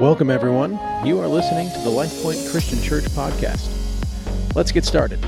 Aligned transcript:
Welcome, 0.00 0.30
everyone. 0.30 0.78
You 1.04 1.18
are 1.18 1.26
listening 1.26 1.72
to 1.72 1.78
the 1.80 1.90
LifePoint 1.90 2.52
Christian 2.52 2.80
Church 2.80 3.02
podcast. 3.06 3.68
Let's 4.54 4.70
get 4.70 4.84
started. 4.84 5.18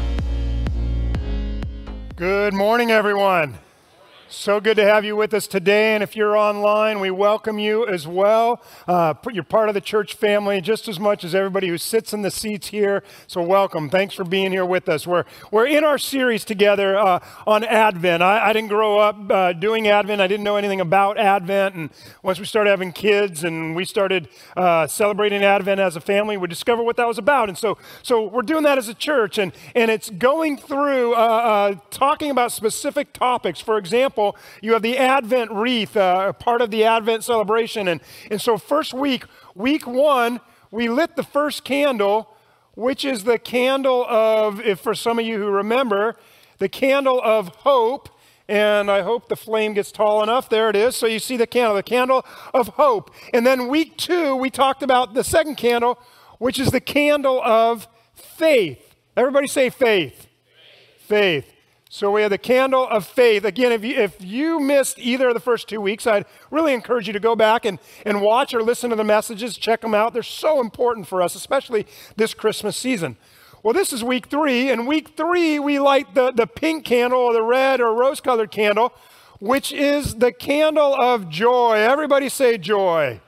Good 2.15 2.55
morning, 2.55 2.93
everyone. 2.93 3.59
So 4.33 4.61
good 4.61 4.77
to 4.77 4.85
have 4.85 5.05
you 5.05 5.17
with 5.17 5.35
us 5.35 5.49
today. 5.49 5.93
And 5.93 6.05
if 6.05 6.15
you're 6.15 6.37
online, 6.37 7.01
we 7.01 7.11
welcome 7.11 7.59
you 7.59 7.85
as 7.89 8.07
well. 8.07 8.63
Uh, 8.87 9.13
you're 9.33 9.43
part 9.43 9.69
of 9.69 9.75
the 9.75 9.81
church 9.81 10.15
family 10.15 10.61
just 10.61 10.87
as 10.87 11.01
much 11.01 11.25
as 11.25 11.35
everybody 11.35 11.67
who 11.67 11.77
sits 11.77 12.13
in 12.13 12.23
the 12.23 12.31
seats 12.31 12.69
here. 12.69 13.03
So 13.27 13.43
welcome. 13.43 13.91
Thanks 13.91 14.15
for 14.15 14.23
being 14.23 14.53
here 14.53 14.65
with 14.65 14.89
us. 14.89 15.05
We're, 15.05 15.25
we're 15.51 15.67
in 15.67 15.83
our 15.83 15.99
series 15.99 16.45
together 16.45 16.97
uh, 16.97 17.19
on 17.45 17.65
Advent. 17.65 18.23
I, 18.23 18.51
I, 18.51 18.53
didn't 18.53 18.69
grow 18.69 19.01
up 19.01 19.33
uh, 19.33 19.53
doing 19.53 19.89
Advent, 19.89 20.21
I 20.21 20.29
didn't 20.29 20.45
know 20.45 20.55
anything 20.55 20.81
about 20.81 21.19
Advent. 21.19 21.75
And 21.75 21.91
once 22.23 22.39
we 22.39 22.45
started 22.45 22.71
having 22.71 22.93
kids 22.93 23.43
and 23.43 23.75
we 23.75 23.85
started 23.85 24.29
uh, 24.57 24.87
celebrating 24.87 25.43
Advent 25.43 25.81
as 25.81 25.97
a 25.97 26.01
family, 26.01 26.37
we 26.37 26.47
discovered 26.47 26.85
what 26.85 26.97
that 26.99 27.09
was 27.09 27.19
about. 27.19 27.49
And 27.49 27.59
so, 27.59 27.79
so 28.05 28.29
we're 28.29 28.43
doing 28.43 28.63
that 28.63 28.79
as 28.79 28.87
a 28.87 28.95
church. 28.95 29.39
And, 29.39 29.53
and 29.75 29.91
it's 29.91 30.09
going 30.09 30.57
through 30.57 31.15
uh, 31.15 31.17
uh, 31.17 31.75
talking 31.91 32.31
about 32.31 32.53
specific 32.53 33.13
topics. 33.13 33.61
For 33.61 33.77
example, 33.77 34.20
example, 34.29 34.41
you 34.61 34.73
have 34.73 34.83
the 34.83 34.99
Advent 34.99 35.51
wreath, 35.51 35.97
uh, 35.97 36.33
part 36.35 36.61
of 36.61 36.71
the 36.71 36.85
Advent 36.85 37.25
celebration. 37.25 37.89
And, 37.89 38.01
and 38.31 38.41
so, 38.41 38.59
first 38.59 38.93
week, 38.93 39.25
week 39.55 39.87
one, 39.87 40.41
we 40.71 40.89
lit 40.89 41.17
the 41.17 41.23
first 41.23 41.65
candle, 41.65 42.37
which 42.75 43.05
is 43.05 43.25
the 43.25 43.39
candle 43.39 44.05
of, 44.07 44.61
if 44.61 44.81
for 44.81 44.95
some 44.95 45.19
of 45.19 45.27
you 45.27 45.39
who 45.39 45.49
remember, 45.49 46.17
the 46.59 46.69
candle 46.69 47.21
of 47.23 47.49
hope. 47.49 48.09
And 48.49 48.91
I 48.91 49.03
hope 49.03 49.29
the 49.29 49.37
flame 49.37 49.75
gets 49.75 49.93
tall 49.93 50.25
enough. 50.25 50.49
There 50.49 50.69
it 50.69 50.75
is. 50.75 50.97
So 50.97 51.07
you 51.07 51.21
see 51.21 51.37
the 51.37 51.47
candle, 51.47 51.77
the 51.77 51.85
candle 51.85 52.25
of 52.53 52.69
hope. 52.69 53.13
And 53.33 53.47
then 53.47 53.69
week 53.69 53.97
two, 53.97 54.35
we 54.35 54.51
talked 54.51 54.83
about 54.83 55.15
the 55.15 55.23
second 55.23 55.57
candle, 55.57 56.01
which 56.39 56.59
is 56.59 56.73
the 56.73 56.81
candle 56.81 57.41
of 57.43 57.87
faith. 58.15 58.97
Everybody 59.17 59.47
say 59.47 59.71
faith. 59.71 60.27
Faith. 60.99 61.45
faith. 61.45 61.60
So 61.93 62.13
we 62.13 62.23
have 62.23 62.31
the 62.31 62.39
candle 62.39 62.87
of 62.87 63.05
faith. 63.05 63.45
Again, 63.45 63.73
if 63.73 63.85
you, 63.85 63.97
if 63.97 64.23
you 64.23 64.61
missed 64.61 65.01
either 65.01 65.27
of 65.27 65.35
the 65.35 65.41
first 65.41 65.69
two 65.69 65.81
weeks, 65.81 66.07
I'd 66.07 66.25
really 66.49 66.73
encourage 66.73 67.09
you 67.09 67.13
to 67.13 67.19
go 67.19 67.35
back 67.35 67.65
and, 67.65 67.81
and 68.07 68.23
watch 68.23 68.55
or 68.55 68.63
listen 68.63 68.91
to 68.91 68.97
the 68.97 69.03
messages, 69.03 69.57
check 69.57 69.81
them 69.81 69.93
out. 69.93 70.13
They're 70.13 70.23
so 70.23 70.61
important 70.61 71.09
for 71.09 71.21
us, 71.21 71.35
especially 71.35 71.89
this 72.15 72.33
Christmas 72.33 72.77
season. 72.77 73.17
Well, 73.65 73.75
this 73.75 73.93
is 73.93 74.05
week 74.05 74.29
three, 74.29 74.71
and 74.71 74.87
week 74.87 75.17
three, 75.17 75.59
we 75.59 75.81
light 75.81 76.15
the, 76.15 76.31
the 76.31 76.47
pink 76.47 76.85
candle 76.85 77.19
or 77.19 77.33
the 77.33 77.43
red 77.43 77.81
or 77.81 77.93
rose 77.93 78.21
colored 78.21 78.53
candle, 78.53 78.93
which 79.41 79.73
is 79.73 80.15
the 80.15 80.31
candle 80.31 80.95
of 80.95 81.29
joy. 81.29 81.73
Everybody 81.73 82.29
say 82.29 82.57
joy. 82.57 83.21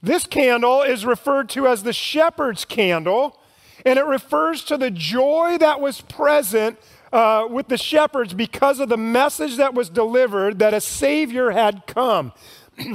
This 0.00 0.26
candle 0.26 0.82
is 0.82 1.04
referred 1.04 1.48
to 1.50 1.66
as 1.66 1.82
the 1.82 1.92
shepherd's 1.92 2.64
candle, 2.64 3.36
and 3.84 3.98
it 3.98 4.04
refers 4.04 4.62
to 4.66 4.78
the 4.78 4.92
joy 4.92 5.58
that 5.58 5.80
was 5.80 6.02
present 6.02 6.78
uh, 7.12 7.46
with 7.50 7.68
the 7.68 7.76
shepherds 7.76 8.34
because 8.34 8.80
of 8.80 8.88
the 8.88 8.96
message 8.96 9.56
that 9.56 9.74
was 9.74 9.88
delivered 9.88 10.58
that 10.58 10.74
a 10.74 10.80
Savior 10.80 11.50
had 11.50 11.86
come. 11.86 12.32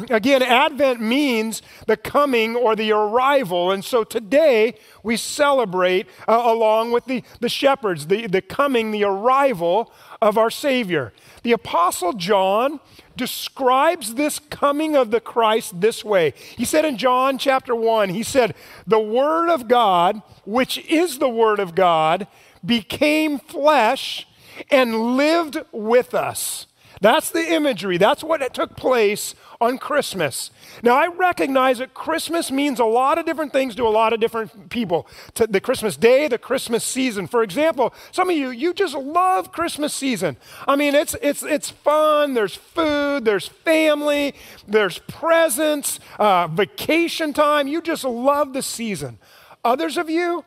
Again, 0.10 0.42
Advent 0.42 1.02
means 1.02 1.62
the 1.88 1.98
coming 1.98 2.56
or 2.56 2.76
the 2.76 2.92
arrival. 2.92 3.72
And 3.72 3.84
so 3.84 4.04
today 4.04 4.76
we 5.04 5.18
celebrate 5.18 6.08
uh, 6.28 6.42
along 6.46 6.92
with 6.92 7.06
the, 7.06 7.24
the 7.40 7.50
shepherds, 7.50 8.08
the, 8.08 8.28
the 8.28 8.42
coming, 8.42 8.92
the 8.92 9.04
arrival 9.04 9.92
of 10.22 10.38
our 10.38 10.50
Savior. 10.50 11.14
The 11.44 11.52
Apostle 11.52 12.14
John 12.14 12.80
describes 13.16 14.16
this 14.16 14.40
coming 14.40 14.96
of 14.96 15.12
the 15.12 15.22
Christ 15.22 15.80
this 15.80 16.04
way. 16.04 16.34
He 16.58 16.66
said 16.66 16.86
in 16.86 16.98
John 16.98 17.38
chapter 17.38 17.76
1, 17.76 18.10
he 18.10 18.24
said, 18.24 18.56
The 18.88 19.00
Word 19.00 19.50
of 19.50 19.68
God, 19.68 20.22
which 20.46 20.78
is 20.86 21.20
the 21.20 21.30
Word 21.30 21.60
of 21.60 21.76
God, 21.76 22.28
became 22.66 23.40
flesh 23.40 24.28
and 24.72 25.16
lived 25.16 25.60
with 25.72 26.14
us. 26.14 26.68
That's 27.02 27.30
the 27.30 27.54
imagery. 27.54 27.98
That's 27.98 28.24
what 28.24 28.42
took 28.56 28.76
place 28.76 29.36
on 29.62 29.78
Christmas. 29.78 30.50
Now, 30.82 30.96
I 30.96 31.08
recognize 31.08 31.80
that 31.80 31.94
Christmas 31.94 32.52
means 32.52 32.80
a 32.80 32.86
lot 32.86 33.18
of 33.18 33.26
different 33.26 33.52
things 33.52 33.76
to 33.76 33.88
a 33.88 33.90
lot 33.90 34.14
of 34.14 34.20
different 34.20 34.70
people. 34.70 35.08
To 35.36 35.46
the 35.48 35.60
Christmas 35.60 35.98
day, 35.98 36.28
the 36.28 36.38
Christmas 36.38 36.84
season. 36.84 37.28
For 37.28 37.44
example, 37.44 37.94
some 38.12 38.30
of 38.30 38.36
you, 38.36 38.50
you 38.50 38.74
just 38.74 38.96
love 38.96 39.52
Christmas 39.52 39.94
season. 39.94 40.38
I 40.68 40.76
mean, 40.76 40.96
it's, 40.96 41.16
it's, 41.22 41.44
it's 41.44 41.70
fun. 41.70 42.34
There's 42.34 42.56
food, 42.56 43.26
there's 43.26 43.48
family, 43.48 44.34
there's 44.68 45.00
presents, 45.00 46.00
uh, 46.18 46.48
vacation 46.48 47.34
time. 47.34 47.68
You 47.68 47.82
just 47.82 48.04
love 48.04 48.54
the 48.54 48.62
season. 48.62 49.20
Others 49.64 49.98
of 49.98 50.10
you, 50.10 50.46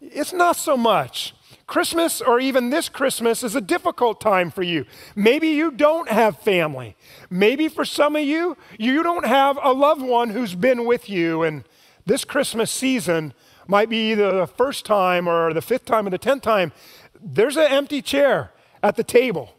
it's 0.00 0.32
not 0.32 0.56
so 0.56 0.76
much. 0.76 1.34
Christmas 1.68 2.20
or 2.20 2.40
even 2.40 2.70
this 2.70 2.88
Christmas 2.88 3.44
is 3.44 3.54
a 3.54 3.60
difficult 3.60 4.20
time 4.20 4.50
for 4.50 4.62
you. 4.62 4.86
Maybe 5.14 5.48
you 5.48 5.70
don't 5.70 6.08
have 6.08 6.40
family. 6.40 6.96
Maybe 7.30 7.68
for 7.68 7.84
some 7.84 8.16
of 8.16 8.22
you, 8.22 8.56
you 8.78 9.02
don't 9.04 9.26
have 9.26 9.58
a 9.62 9.72
loved 9.72 10.02
one 10.02 10.30
who's 10.30 10.54
been 10.54 10.86
with 10.86 11.08
you. 11.08 11.44
And 11.44 11.62
this 12.06 12.24
Christmas 12.24 12.70
season 12.70 13.34
might 13.68 13.90
be 13.90 14.12
either 14.12 14.32
the 14.32 14.46
first 14.46 14.86
time 14.86 15.28
or 15.28 15.52
the 15.52 15.62
fifth 15.62 15.84
time 15.84 16.06
or 16.06 16.10
the 16.10 16.18
tenth 16.18 16.42
time. 16.42 16.72
There's 17.20 17.58
an 17.58 17.70
empty 17.70 18.00
chair 18.00 18.50
at 18.82 18.96
the 18.96 19.04
table. 19.04 19.54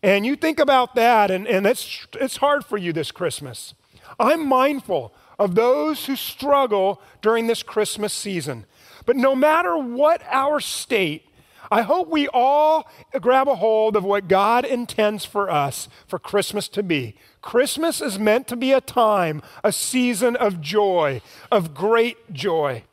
And 0.00 0.24
you 0.24 0.36
think 0.36 0.60
about 0.60 0.94
that, 0.94 1.30
and, 1.30 1.48
and 1.48 1.66
it's, 1.66 2.06
it's 2.20 2.36
hard 2.36 2.64
for 2.64 2.78
you 2.78 2.92
this 2.92 3.10
Christmas. 3.10 3.74
I'm 4.20 4.46
mindful 4.46 5.12
of 5.40 5.56
those 5.56 6.06
who 6.06 6.14
struggle 6.14 7.02
during 7.20 7.48
this 7.48 7.64
Christmas 7.64 8.12
season. 8.12 8.64
But 9.06 9.16
no 9.16 9.34
matter 9.34 9.76
what 9.76 10.22
our 10.30 10.60
state, 10.60 11.27
I 11.70 11.82
hope 11.82 12.08
we 12.08 12.28
all 12.28 12.88
grab 13.20 13.48
a 13.48 13.56
hold 13.56 13.96
of 13.96 14.04
what 14.04 14.28
God 14.28 14.64
intends 14.64 15.24
for 15.24 15.50
us 15.50 15.88
for 16.06 16.18
Christmas 16.18 16.68
to 16.68 16.82
be. 16.82 17.14
Christmas 17.42 18.00
is 18.00 18.18
meant 18.18 18.48
to 18.48 18.56
be 18.56 18.72
a 18.72 18.80
time, 18.80 19.42
a 19.62 19.72
season 19.72 20.36
of 20.36 20.60
joy, 20.60 21.20
of 21.50 21.74
great 21.74 22.32
joy. 22.32 22.84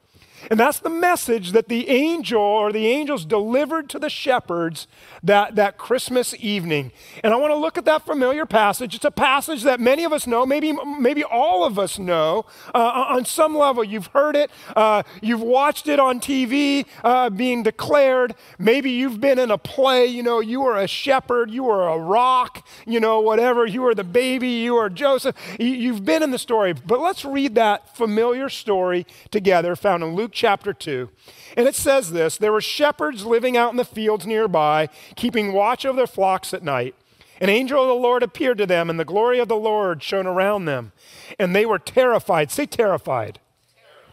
And 0.52 0.60
that's 0.60 0.80
the 0.80 0.90
message 0.90 1.52
that 1.54 1.68
the 1.68 1.90
angel 1.90 2.42
or 2.42 2.72
the 2.72 2.88
angels 2.88 3.26
delivered 3.26 3.90
to 3.90 4.00
the 4.00 4.10
shepherds 4.10 4.88
that, 5.24 5.56
that 5.56 5.78
Christmas 5.78 6.36
evening. 6.40 6.92
And 7.24 7.34
I 7.34 7.38
want 7.38 7.52
to 7.52 7.56
look 7.56 7.78
at 7.78 7.86
that 7.86 8.06
familiar 8.06 8.46
passage. 8.46 8.94
It's 8.94 9.06
a 9.06 9.12
passage 9.12 9.64
that 9.64 9.80
many 9.80 10.04
of 10.04 10.14
us 10.14 10.28
know, 10.28 10.46
maybe, 10.46 10.74
maybe 11.00 11.24
all 11.24 11.66
of 11.66 11.80
us 11.80 11.98
know. 11.98 12.46
Uh, 12.74 13.06
on 13.10 13.26
some 13.26 13.58
level, 13.58 13.84
you've 13.84 14.08
heard 14.08 14.36
it, 14.36 14.52
uh, 14.76 15.04
you've 15.22 15.42
watched 15.42 15.88
it 15.88 16.00
on 16.00 16.20
TV 16.20 16.86
uh, 17.04 17.30
being 17.30 17.64
declared. 17.64 18.36
Maybe 18.60 18.92
you've 18.92 19.20
been 19.20 19.40
in 19.40 19.50
a 19.50 19.58
play, 19.58 20.06
you 20.06 20.22
know, 20.22 20.40
you 20.40 20.62
were 20.62 20.78
a 20.78 20.88
shepherd, 20.88 21.50
you 21.50 21.64
were 21.64 21.88
a 21.88 21.98
rock, 21.98 22.68
you 22.86 23.00
know, 23.00 23.20
whatever, 23.20 23.66
you 23.66 23.82
were 23.82 23.96
the 23.96 24.04
baby, 24.04 24.50
you 24.50 24.76
were 24.76 24.90
Joseph. 24.90 25.36
You've 25.60 26.06
been 26.06 26.22
in 26.22 26.32
the 26.32 26.40
story. 26.40 26.74
But 26.74 27.00
let's 27.00 27.26
read 27.26 27.56
that 27.56 27.96
familiar 27.96 28.50
story 28.50 29.08
together 29.32 29.76
found 29.76 30.04
in 30.04 30.16
Luke 30.16 30.35
chapter 30.36 30.74
2. 30.74 31.10
And 31.58 31.68
it 31.68 31.74
says 31.76 32.12
this 32.12 32.38
There 32.38 32.52
were 32.52 32.62
shepherds 32.62 33.26
living 33.26 33.58
out 33.58 33.72
in 33.72 33.78
the 33.78 33.86
fields 33.86 34.28
nearby, 34.28 34.90
keeping 35.16 35.54
watch 35.54 35.86
over 35.86 35.98
their 35.98 36.06
flocks 36.06 36.54
at 36.54 36.64
night. 36.64 36.94
An 37.42 37.50
angel 37.50 37.82
of 37.82 37.88
the 37.88 37.96
Lord 37.96 38.24
appeared 38.24 38.58
to 38.60 38.66
them, 38.66 38.90
and 38.90 39.00
the 39.00 39.06
glory 39.06 39.40
of 39.40 39.48
the 39.48 39.56
Lord 39.56 40.04
shone 40.04 40.28
around 40.28 40.66
them. 40.66 40.92
And 41.40 41.56
they 41.56 41.66
were 41.66 41.80
terrified. 41.80 42.52
Say 42.52 42.66
terrified. 42.66 43.40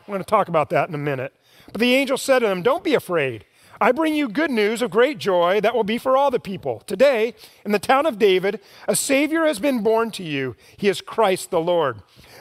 We're 0.07 0.15
going 0.15 0.25
to 0.25 0.31
talk 0.31 0.49
about 0.49 0.71
that 0.71 0.89
in 0.89 0.95
a 0.95 0.99
minute. 0.99 1.33
But 1.71 1.81
the 1.81 1.95
angel 1.95 2.19
said 2.19 2.41
to 2.41 2.47
them, 2.47 2.63
Don't 2.63 2.83
be 2.83 2.95
afraid. 2.95 3.45
I 3.81 3.91
bring 3.91 4.15
you 4.15 4.29
good 4.29 4.51
news 4.51 4.81
of 4.81 4.93
great 4.93 5.19
joy 5.19 5.61
that 5.61 5.75
will 5.75 5.83
be 5.83 5.99
for 5.99 6.17
all 6.17 6.31
the 6.31 6.39
people. 6.39 6.85
Today, 6.87 7.35
in 7.65 7.73
the 7.73 7.81
town 7.81 8.07
of 8.07 8.19
David, 8.19 8.61
a 8.87 8.95
Savior 8.95 9.45
has 9.45 9.59
been 9.59 9.83
born 9.83 10.13
to 10.13 10.23
you. 10.23 10.55
He 10.77 10.89
is 10.89 11.01
Christ 11.01 11.51
the 11.51 11.61
Lord. 11.61 12.01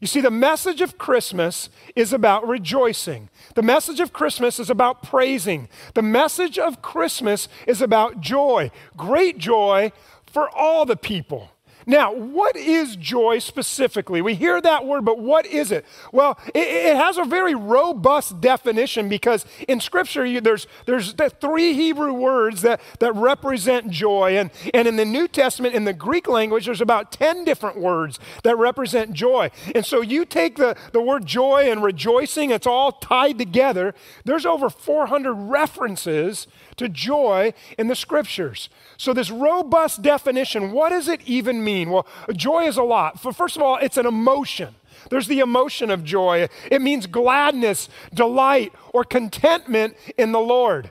You 0.00 0.06
see, 0.06 0.20
the 0.20 0.30
message 0.30 0.80
of 0.80 0.98
Christmas 0.98 1.70
is 1.96 2.12
about 2.12 2.46
rejoicing. 2.46 3.28
The 3.54 3.62
message 3.62 4.00
of 4.00 4.12
Christmas 4.12 4.60
is 4.60 4.70
about 4.70 5.02
praising. 5.02 5.68
The 5.94 6.02
message 6.02 6.58
of 6.58 6.82
Christmas 6.82 7.48
is 7.66 7.82
about 7.82 8.20
joy, 8.20 8.70
great 8.96 9.38
joy 9.38 9.92
for 10.26 10.48
all 10.50 10.84
the 10.84 10.96
people. 10.96 11.50
Now, 11.88 12.12
what 12.12 12.54
is 12.54 12.96
joy 12.96 13.38
specifically? 13.38 14.20
We 14.20 14.34
hear 14.34 14.60
that 14.60 14.84
word, 14.84 15.06
but 15.06 15.18
what 15.18 15.46
is 15.46 15.72
it? 15.72 15.86
Well, 16.12 16.38
it, 16.54 16.58
it 16.58 16.96
has 16.96 17.16
a 17.16 17.24
very 17.24 17.54
robust 17.54 18.42
definition 18.42 19.08
because 19.08 19.46
in 19.66 19.80
Scripture 19.80 20.26
you, 20.26 20.42
there's, 20.42 20.66
there's 20.84 21.14
the 21.14 21.30
three 21.30 21.72
Hebrew 21.72 22.12
words 22.12 22.60
that, 22.60 22.82
that 22.98 23.14
represent 23.14 23.90
joy. 23.90 24.36
And, 24.36 24.50
and 24.74 24.86
in 24.86 24.96
the 24.96 25.06
New 25.06 25.28
Testament, 25.28 25.74
in 25.74 25.84
the 25.84 25.94
Greek 25.94 26.28
language, 26.28 26.66
there's 26.66 26.82
about 26.82 27.10
10 27.10 27.46
different 27.46 27.78
words 27.78 28.20
that 28.42 28.58
represent 28.58 29.14
joy. 29.14 29.50
And 29.74 29.86
so 29.86 30.02
you 30.02 30.26
take 30.26 30.56
the, 30.56 30.76
the 30.92 31.00
word 31.00 31.24
joy 31.24 31.70
and 31.70 31.82
rejoicing, 31.82 32.50
it's 32.50 32.66
all 32.66 32.92
tied 32.92 33.38
together. 33.38 33.94
There's 34.26 34.44
over 34.44 34.68
400 34.68 35.32
references 35.32 36.48
to 36.78 36.88
joy 36.88 37.52
in 37.78 37.88
the 37.88 37.96
Scriptures. 37.96 38.68
So, 38.96 39.12
this 39.12 39.30
robust 39.30 40.02
definition, 40.02 40.72
what 40.72 40.90
does 40.90 41.08
it 41.08 41.20
even 41.26 41.62
mean? 41.62 41.90
Well, 41.90 42.06
joy 42.32 42.64
is 42.64 42.76
a 42.76 42.82
lot. 42.82 43.20
First 43.20 43.56
of 43.56 43.62
all, 43.62 43.76
it's 43.76 43.96
an 43.96 44.06
emotion. 44.06 44.74
There's 45.10 45.28
the 45.28 45.40
emotion 45.40 45.90
of 45.90 46.04
joy. 46.04 46.48
It 46.70 46.82
means 46.82 47.06
gladness, 47.06 47.88
delight, 48.12 48.72
or 48.92 49.04
contentment 49.04 49.96
in 50.16 50.32
the 50.32 50.40
Lord. 50.40 50.90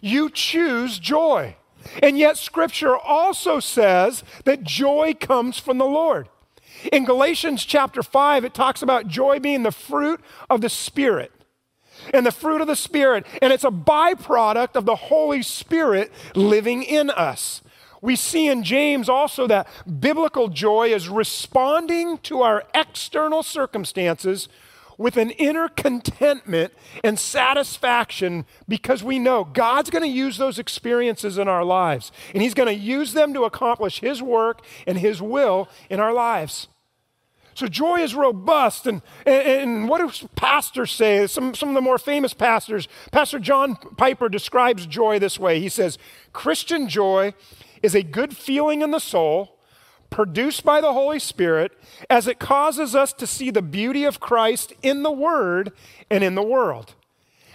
You 0.00 0.30
choose 0.30 0.98
joy. 0.98 1.56
And 2.02 2.18
yet, 2.18 2.36
Scripture 2.36 2.96
also 2.96 3.60
says 3.60 4.24
that 4.44 4.62
joy 4.62 5.14
comes 5.18 5.58
from 5.58 5.78
the 5.78 5.84
Lord. 5.84 6.28
In 6.90 7.04
Galatians 7.04 7.64
chapter 7.64 8.02
5, 8.02 8.44
it 8.44 8.54
talks 8.54 8.82
about 8.82 9.06
joy 9.06 9.38
being 9.38 9.62
the 9.62 9.72
fruit 9.72 10.20
of 10.48 10.60
the 10.60 10.68
Spirit 10.68 11.32
and 12.12 12.26
the 12.26 12.32
fruit 12.32 12.60
of 12.60 12.66
the 12.66 12.76
Spirit, 12.76 13.26
and 13.40 13.52
it's 13.52 13.64
a 13.64 13.70
byproduct 13.70 14.76
of 14.76 14.84
the 14.84 14.96
Holy 14.96 15.42
Spirit 15.42 16.12
living 16.34 16.82
in 16.82 17.10
us. 17.10 17.62
We 18.00 18.16
see 18.16 18.48
in 18.48 18.64
James 18.64 19.08
also 19.08 19.46
that 19.46 19.68
biblical 20.00 20.48
joy 20.48 20.88
is 20.88 21.08
responding 21.08 22.18
to 22.18 22.42
our 22.42 22.64
external 22.74 23.44
circumstances 23.44 24.48
with 24.98 25.16
an 25.16 25.30
inner 25.30 25.68
contentment 25.68 26.72
and 27.02 27.18
satisfaction 27.18 28.44
because 28.68 29.02
we 29.02 29.18
know 29.18 29.44
God's 29.44 29.90
going 29.90 30.02
to 30.02 30.08
use 30.08 30.36
those 30.36 30.58
experiences 30.58 31.38
in 31.38 31.48
our 31.48 31.64
lives 31.64 32.12
and 32.34 32.42
He's 32.42 32.54
going 32.54 32.68
to 32.68 32.74
use 32.74 33.12
them 33.12 33.32
to 33.34 33.44
accomplish 33.44 34.00
His 34.00 34.20
work 34.20 34.64
and 34.86 34.98
His 34.98 35.22
will 35.22 35.68
in 35.88 36.00
our 36.00 36.12
lives. 36.12 36.68
So 37.54 37.66
joy 37.66 38.00
is 38.00 38.14
robust. 38.14 38.86
And, 38.86 39.02
and, 39.26 39.46
and, 39.46 39.88
what 39.88 39.98
do 39.98 40.28
pastors 40.36 40.92
say? 40.92 41.26
Some, 41.26 41.54
some 41.54 41.68
of 41.70 41.74
the 41.74 41.80
more 41.80 41.98
famous 41.98 42.34
pastors, 42.34 42.88
Pastor 43.10 43.38
John 43.38 43.76
Piper 43.76 44.28
describes 44.28 44.86
joy 44.86 45.18
this 45.18 45.38
way. 45.38 45.60
He 45.60 45.68
says, 45.68 45.98
Christian 46.32 46.88
joy 46.88 47.34
is 47.82 47.94
a 47.94 48.02
good 48.02 48.36
feeling 48.36 48.82
in 48.82 48.90
the 48.90 49.00
soul 49.00 49.58
produced 50.10 50.62
by 50.62 50.80
the 50.80 50.92
Holy 50.92 51.18
Spirit 51.18 51.72
as 52.08 52.26
it 52.26 52.38
causes 52.38 52.94
us 52.94 53.12
to 53.14 53.26
see 53.26 53.50
the 53.50 53.62
beauty 53.62 54.04
of 54.04 54.20
Christ 54.20 54.72
in 54.82 55.02
the 55.02 55.10
Word 55.10 55.72
and 56.10 56.22
in 56.22 56.34
the 56.34 56.42
world. 56.42 56.94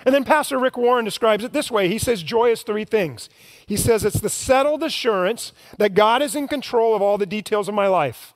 And 0.05 0.13
then 0.15 0.23
Pastor 0.23 0.57
Rick 0.57 0.77
Warren 0.77 1.05
describes 1.05 1.43
it 1.43 1.53
this 1.53 1.69
way. 1.69 1.87
He 1.89 1.97
says 1.97 2.23
joy 2.23 2.51
is 2.51 2.63
three 2.63 2.85
things. 2.85 3.29
He 3.65 3.75
says 3.75 4.05
it's 4.05 4.21
the 4.21 4.29
settled 4.29 4.83
assurance 4.83 5.51
that 5.77 5.95
God 5.95 6.21
is 6.21 6.35
in 6.35 6.47
control 6.47 6.95
of 6.95 7.01
all 7.01 7.17
the 7.17 7.25
details 7.25 7.67
of 7.67 7.75
my 7.75 7.87
life. 7.87 8.33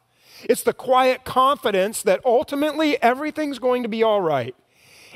It's 0.49 0.63
the 0.63 0.73
quiet 0.73 1.23
confidence 1.23 2.01
that 2.03 2.21
ultimately 2.25 3.01
everything's 3.01 3.59
going 3.59 3.83
to 3.83 3.89
be 3.89 4.03
all 4.03 4.21
right. 4.21 4.55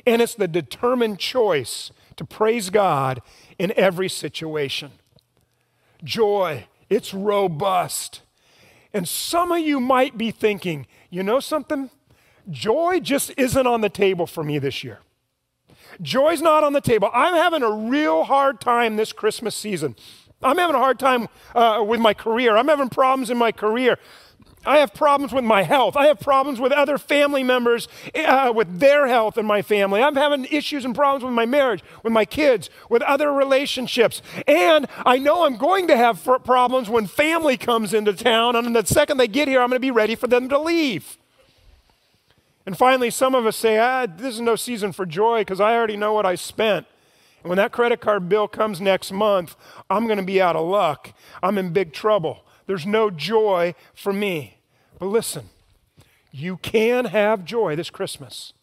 And 0.05 0.21
it's 0.21 0.35
the 0.35 0.47
determined 0.47 1.19
choice 1.19 1.91
to 2.17 2.25
praise 2.25 2.69
God 2.69 3.21
in 3.57 3.73
every 3.75 4.09
situation. 4.09 4.91
Joy, 6.03 6.67
it's 6.89 7.13
robust. 7.13 8.21
And 8.93 9.07
some 9.07 9.51
of 9.51 9.59
you 9.59 9.79
might 9.79 10.17
be 10.17 10.31
thinking, 10.31 10.87
you 11.09 11.23
know 11.23 11.39
something? 11.39 11.89
Joy 12.49 12.99
just 12.99 13.31
isn't 13.37 13.67
on 13.67 13.81
the 13.81 13.89
table 13.89 14.27
for 14.27 14.43
me 14.43 14.59
this 14.59 14.83
year. 14.83 14.99
Joy's 16.01 16.41
not 16.41 16.63
on 16.63 16.73
the 16.73 16.81
table. 16.81 17.09
I'm 17.13 17.33
having 17.33 17.63
a 17.63 17.71
real 17.71 18.23
hard 18.25 18.61
time 18.61 18.95
this 18.95 19.13
Christmas 19.13 19.55
season. 19.55 19.95
I'm 20.43 20.57
having 20.57 20.75
a 20.75 20.79
hard 20.79 20.99
time 20.99 21.27
uh, 21.55 21.83
with 21.85 21.99
my 21.99 22.13
career. 22.13 22.55
I'm 22.55 22.67
having 22.67 22.89
problems 22.89 23.29
in 23.29 23.37
my 23.37 23.51
career. 23.51 23.97
I 24.65 24.77
have 24.77 24.93
problems 24.93 25.33
with 25.33 25.43
my 25.43 25.63
health. 25.63 25.95
I 25.95 26.07
have 26.07 26.19
problems 26.19 26.59
with 26.59 26.71
other 26.71 26.97
family 26.97 27.43
members, 27.43 27.87
uh, 28.15 28.51
with 28.55 28.79
their 28.79 29.07
health 29.07 29.37
in 29.37 29.45
my 29.45 29.61
family. 29.61 30.01
I'm 30.01 30.15
having 30.15 30.45
issues 30.45 30.85
and 30.85 30.95
problems 30.95 31.23
with 31.23 31.33
my 31.33 31.45
marriage, 31.45 31.83
with 32.03 32.13
my 32.13 32.25
kids, 32.25 32.69
with 32.89 33.01
other 33.03 33.31
relationships. 33.31 34.21
And 34.47 34.87
I 35.05 35.17
know 35.17 35.45
I'm 35.45 35.57
going 35.57 35.87
to 35.87 35.97
have 35.97 36.23
problems 36.43 36.89
when 36.89 37.07
family 37.07 37.57
comes 37.57 37.93
into 37.93 38.13
town. 38.13 38.55
And 38.55 38.75
the 38.75 38.85
second 38.85 39.17
they 39.17 39.27
get 39.27 39.47
here, 39.47 39.61
I'm 39.61 39.69
going 39.69 39.77
to 39.77 39.85
be 39.85 39.91
ready 39.91 40.15
for 40.15 40.27
them 40.27 40.49
to 40.49 40.59
leave. 40.59 41.17
And 42.65 42.77
finally, 42.77 43.11
some 43.11 43.35
of 43.35 43.45
us 43.45 43.55
say, 43.55 43.77
ah, 43.77 44.07
this 44.07 44.33
is 44.33 44.41
no 44.41 44.55
season 44.55 44.91
for 44.91 45.05
joy 45.05 45.41
because 45.41 45.59
I 45.59 45.75
already 45.75 45.97
know 45.97 46.13
what 46.13 46.25
I 46.25 46.35
spent. 46.35 46.87
And 47.43 47.49
when 47.49 47.57
that 47.57 47.71
credit 47.71 48.01
card 48.01 48.27
bill 48.27 48.47
comes 48.47 48.81
next 48.81 49.11
month, 49.11 49.55
I'm 49.87 50.07
going 50.07 50.17
to 50.17 50.23
be 50.23 50.41
out 50.41 50.55
of 50.55 50.67
luck. 50.67 51.13
I'm 51.43 51.59
in 51.59 51.73
big 51.73 51.93
trouble. 51.93 52.43
There's 52.65 52.87
no 52.87 53.11
joy 53.11 53.75
for 53.93 54.11
me. 54.11 54.54
But 54.99 55.07
listen, 55.07 55.49
you 56.31 56.57
can 56.57 57.05
have 57.05 57.45
joy 57.45 57.75
this 57.75 57.89
Christmas. 57.89 58.53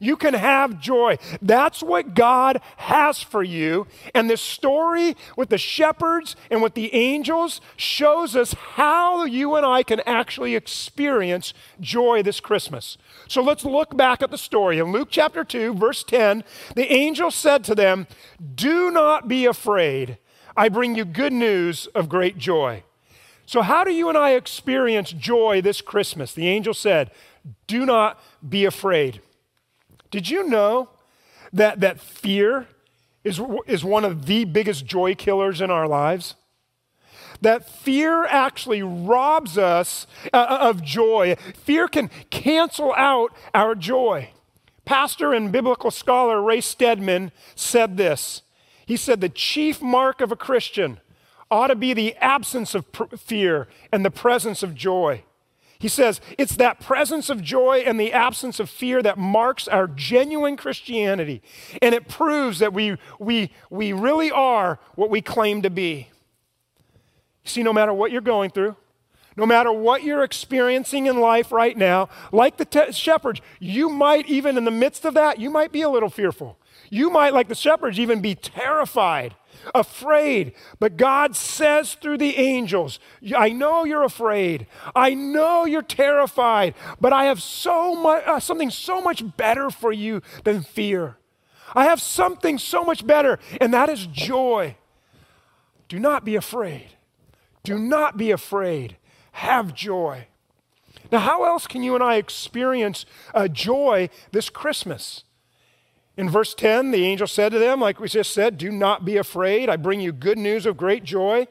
You 0.00 0.16
can 0.16 0.34
have 0.34 0.80
joy. 0.80 1.18
That's 1.40 1.82
what 1.82 2.14
God 2.14 2.60
has 2.76 3.22
for 3.22 3.42
you. 3.42 3.86
And 4.14 4.28
the 4.28 4.36
story 4.36 5.16
with 5.36 5.48
the 5.48 5.58
shepherds 5.58 6.36
and 6.50 6.62
with 6.62 6.74
the 6.74 6.94
angels 6.94 7.60
shows 7.76 8.36
us 8.36 8.52
how 8.52 9.24
you 9.24 9.54
and 9.54 9.64
I 9.64 9.82
can 9.82 10.00
actually 10.00 10.54
experience 10.54 11.54
joy 11.80 12.22
this 12.22 12.40
Christmas. 12.40 12.98
So 13.28 13.42
let's 13.42 13.64
look 13.64 13.96
back 13.96 14.22
at 14.22 14.30
the 14.30 14.38
story. 14.38 14.78
In 14.78 14.92
Luke 14.92 15.08
chapter 15.10 15.44
2, 15.44 15.74
verse 15.74 16.04
10, 16.04 16.44
the 16.74 16.92
angel 16.92 17.30
said 17.30 17.64
to 17.64 17.74
them, 17.74 18.06
Do 18.54 18.90
not 18.90 19.28
be 19.28 19.46
afraid. 19.46 20.18
I 20.56 20.68
bring 20.68 20.94
you 20.94 21.04
good 21.04 21.32
news 21.32 21.86
of 21.94 22.08
great 22.08 22.38
joy. 22.38 22.82
So, 23.46 23.62
how 23.62 23.84
do 23.84 23.92
you 23.92 24.08
and 24.08 24.18
I 24.18 24.32
experience 24.32 25.12
joy 25.12 25.60
this 25.62 25.80
Christmas? 25.80 26.34
The 26.34 26.48
angel 26.48 26.74
said, 26.74 27.12
Do 27.68 27.86
not 27.86 28.20
be 28.46 28.64
afraid. 28.64 29.20
Did 30.10 30.28
you 30.28 30.48
know 30.48 30.88
that, 31.52 31.80
that 31.80 32.00
fear 32.00 32.66
is, 33.22 33.40
is 33.66 33.84
one 33.84 34.04
of 34.04 34.26
the 34.26 34.44
biggest 34.44 34.84
joy 34.84 35.14
killers 35.14 35.60
in 35.60 35.70
our 35.70 35.86
lives? 35.86 36.34
That 37.40 37.68
fear 37.68 38.24
actually 38.24 38.82
robs 38.82 39.58
us 39.58 40.06
uh, 40.32 40.36
uh, 40.36 40.58
of 40.62 40.82
joy. 40.82 41.36
Fear 41.54 41.88
can 41.88 42.10
cancel 42.30 42.94
out 42.94 43.32
our 43.54 43.74
joy. 43.74 44.30
Pastor 44.84 45.34
and 45.34 45.52
biblical 45.52 45.90
scholar 45.90 46.40
Ray 46.40 46.60
Stedman 46.60 47.30
said 47.54 47.96
this. 47.96 48.42
He 48.86 48.96
said, 48.96 49.20
The 49.20 49.28
chief 49.28 49.82
mark 49.82 50.20
of 50.20 50.32
a 50.32 50.36
Christian 50.36 51.00
ought 51.50 51.68
to 51.68 51.76
be 51.76 51.94
the 51.94 52.14
absence 52.16 52.74
of 52.74 52.90
pr- 52.92 53.16
fear 53.16 53.68
and 53.92 54.04
the 54.04 54.10
presence 54.10 54.62
of 54.62 54.74
joy. 54.74 55.22
He 55.78 55.88
says 55.88 56.20
it's 56.38 56.56
that 56.56 56.80
presence 56.80 57.28
of 57.28 57.42
joy 57.42 57.82
and 57.86 58.00
the 58.00 58.12
absence 58.12 58.58
of 58.58 58.70
fear 58.70 59.02
that 59.02 59.18
marks 59.18 59.68
our 59.68 59.86
genuine 59.86 60.56
Christianity. 60.56 61.42
And 61.82 61.94
it 61.94 62.08
proves 62.08 62.58
that 62.60 62.72
we, 62.72 62.96
we, 63.18 63.50
we 63.70 63.92
really 63.92 64.30
are 64.30 64.78
what 64.94 65.10
we 65.10 65.20
claim 65.20 65.62
to 65.62 65.70
be. 65.70 66.08
See, 67.44 67.62
no 67.62 67.72
matter 67.72 67.92
what 67.92 68.10
you're 68.10 68.22
going 68.22 68.50
through, 68.50 68.76
no 69.36 69.44
matter 69.44 69.70
what 69.70 70.02
you're 70.02 70.24
experiencing 70.24 71.06
in 71.06 71.20
life 71.20 71.52
right 71.52 71.76
now, 71.76 72.08
like 72.32 72.56
the 72.56 72.64
te- 72.64 72.92
shepherds, 72.92 73.42
you 73.60 73.90
might, 73.90 74.26
even 74.26 74.56
in 74.56 74.64
the 74.64 74.70
midst 74.70 75.04
of 75.04 75.12
that, 75.14 75.38
you 75.38 75.50
might 75.50 75.72
be 75.72 75.82
a 75.82 75.90
little 75.90 76.08
fearful. 76.08 76.58
You 76.88 77.10
might, 77.10 77.34
like 77.34 77.48
the 77.48 77.54
shepherds, 77.54 78.00
even 78.00 78.20
be 78.20 78.34
terrified 78.34 79.34
afraid. 79.74 80.52
But 80.78 80.96
God 80.96 81.36
says 81.36 81.94
through 81.94 82.18
the 82.18 82.36
angels, 82.36 82.98
I 83.36 83.50
know 83.50 83.84
you're 83.84 84.04
afraid. 84.04 84.66
I 84.94 85.14
know 85.14 85.64
you're 85.64 85.82
terrified, 85.82 86.74
but 87.00 87.12
I 87.12 87.24
have 87.24 87.42
so 87.42 87.94
much, 87.94 88.24
uh, 88.26 88.40
something 88.40 88.70
so 88.70 89.00
much 89.00 89.36
better 89.36 89.70
for 89.70 89.92
you 89.92 90.22
than 90.44 90.62
fear. 90.62 91.16
I 91.74 91.84
have 91.84 92.00
something 92.00 92.58
so 92.58 92.84
much 92.84 93.06
better, 93.06 93.38
and 93.60 93.74
that 93.74 93.88
is 93.88 94.06
joy. 94.06 94.76
Do 95.88 95.98
not 95.98 96.24
be 96.24 96.36
afraid. 96.36 96.88
Do 97.62 97.78
not 97.78 98.16
be 98.16 98.30
afraid. 98.30 98.96
Have 99.32 99.74
joy. 99.74 100.28
Now, 101.12 101.18
how 101.20 101.44
else 101.44 101.66
can 101.66 101.82
you 101.82 101.94
and 101.94 102.02
I 102.02 102.16
experience 102.16 103.06
uh, 103.34 103.48
joy 103.48 104.08
this 104.32 104.50
Christmas? 104.50 105.24
In 106.16 106.30
verse 106.30 106.54
10, 106.54 106.92
the 106.92 107.04
angel 107.04 107.26
said 107.26 107.52
to 107.52 107.58
them, 107.58 107.80
like 107.80 108.00
we 108.00 108.08
just 108.08 108.32
said, 108.32 108.56
Do 108.56 108.70
not 108.70 109.04
be 109.04 109.16
afraid. 109.16 109.68
I 109.68 109.76
bring 109.76 110.00
you 110.00 110.12
good 110.12 110.38
news 110.38 110.64
of 110.64 110.76
great 110.76 111.04
joy. 111.04 111.46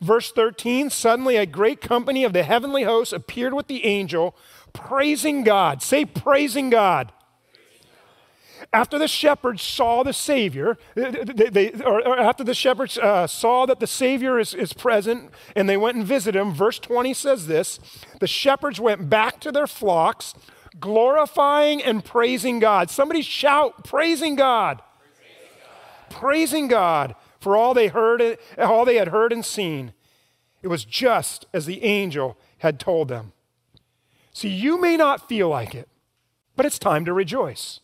Verse 0.00 0.30
13, 0.30 0.90
suddenly 0.90 1.36
a 1.36 1.46
great 1.46 1.80
company 1.80 2.22
of 2.24 2.32
the 2.32 2.44
heavenly 2.44 2.84
hosts 2.84 3.12
appeared 3.12 3.52
with 3.52 3.66
the 3.66 3.84
angel, 3.84 4.36
praising 4.72 5.42
God. 5.42 5.82
Say, 5.82 6.04
praising 6.04 6.70
God. 6.70 7.12
after 8.72 8.98
the 8.98 9.08
shepherds 9.08 9.62
saw 9.62 10.02
the 10.02 10.12
Savior, 10.12 10.78
they, 10.94 11.50
they, 11.50 11.72
or, 11.82 12.18
after 12.18 12.44
the 12.44 12.54
shepherds 12.54 12.98
uh, 12.98 13.26
saw 13.26 13.66
that 13.66 13.80
the 13.80 13.86
Savior 13.86 14.38
is, 14.38 14.54
is 14.54 14.72
present 14.72 15.30
and 15.56 15.68
they 15.68 15.76
went 15.76 15.96
and 15.96 16.06
visited 16.06 16.38
him, 16.38 16.52
verse 16.52 16.78
20 16.78 17.14
says 17.14 17.46
this 17.46 17.80
the 18.20 18.26
shepherds 18.26 18.78
went 18.78 19.08
back 19.08 19.40
to 19.40 19.50
their 19.50 19.66
flocks, 19.66 20.34
glorifying 20.80 21.82
and 21.82 22.04
praising 22.04 22.58
God. 22.58 22.90
Somebody 22.90 23.22
shout, 23.22 23.84
praising 23.84 24.36
God. 24.36 24.82
Praising 25.16 25.48
God, 25.60 26.16
praising 26.20 26.68
God 26.68 27.14
for 27.40 27.56
all 27.56 27.74
they, 27.74 27.88
heard, 27.88 28.38
all 28.58 28.84
they 28.84 28.96
had 28.96 29.08
heard 29.08 29.32
and 29.32 29.44
seen. 29.44 29.92
It 30.62 30.68
was 30.68 30.84
just 30.84 31.46
as 31.52 31.66
the 31.66 31.84
angel 31.84 32.36
had 32.58 32.80
told 32.80 33.08
them. 33.08 33.32
See, 34.32 34.48
you 34.48 34.80
may 34.80 34.96
not 34.96 35.28
feel 35.28 35.48
like 35.48 35.74
it, 35.74 35.88
but 36.56 36.66
it's 36.66 36.78
time 36.78 37.04
to 37.04 37.12
rejoice. 37.12 37.80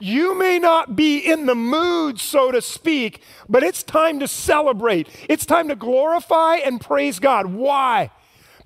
You 0.00 0.36
may 0.36 0.58
not 0.58 0.96
be 0.96 1.18
in 1.18 1.46
the 1.46 1.54
mood, 1.54 2.20
so 2.20 2.50
to 2.50 2.60
speak, 2.60 3.22
but 3.48 3.62
it's 3.62 3.82
time 3.82 4.20
to 4.20 4.28
celebrate. 4.28 5.08
It's 5.28 5.46
time 5.46 5.68
to 5.68 5.76
glorify 5.76 6.56
and 6.56 6.80
praise 6.80 7.18
God. 7.18 7.46
Why? 7.46 8.10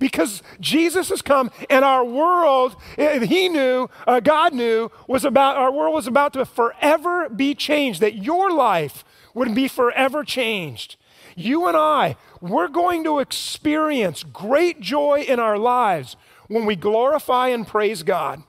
Because 0.00 0.42
Jesus 0.58 1.10
has 1.10 1.22
come 1.22 1.52
and 1.68 1.84
our 1.84 2.04
world, 2.04 2.74
he 2.96 3.48
knew, 3.48 3.88
uh, 4.08 4.18
God 4.18 4.52
knew, 4.54 4.90
was 5.06 5.24
about, 5.24 5.56
our 5.56 5.70
world 5.70 5.94
was 5.94 6.08
about 6.08 6.32
to 6.32 6.44
forever 6.44 7.28
be 7.28 7.54
changed, 7.54 8.00
that 8.00 8.16
your 8.16 8.50
life 8.50 9.04
would 9.34 9.54
be 9.54 9.68
forever 9.68 10.24
changed. 10.24 10.96
You 11.36 11.68
and 11.68 11.76
I, 11.76 12.16
we're 12.40 12.68
going 12.68 13.04
to 13.04 13.20
experience 13.20 14.24
great 14.24 14.80
joy 14.80 15.20
in 15.20 15.38
our 15.38 15.58
lives 15.58 16.16
when 16.48 16.66
we 16.66 16.74
glorify 16.74 17.48
and 17.48 17.66
praise 17.66 18.02
God. 18.02 18.42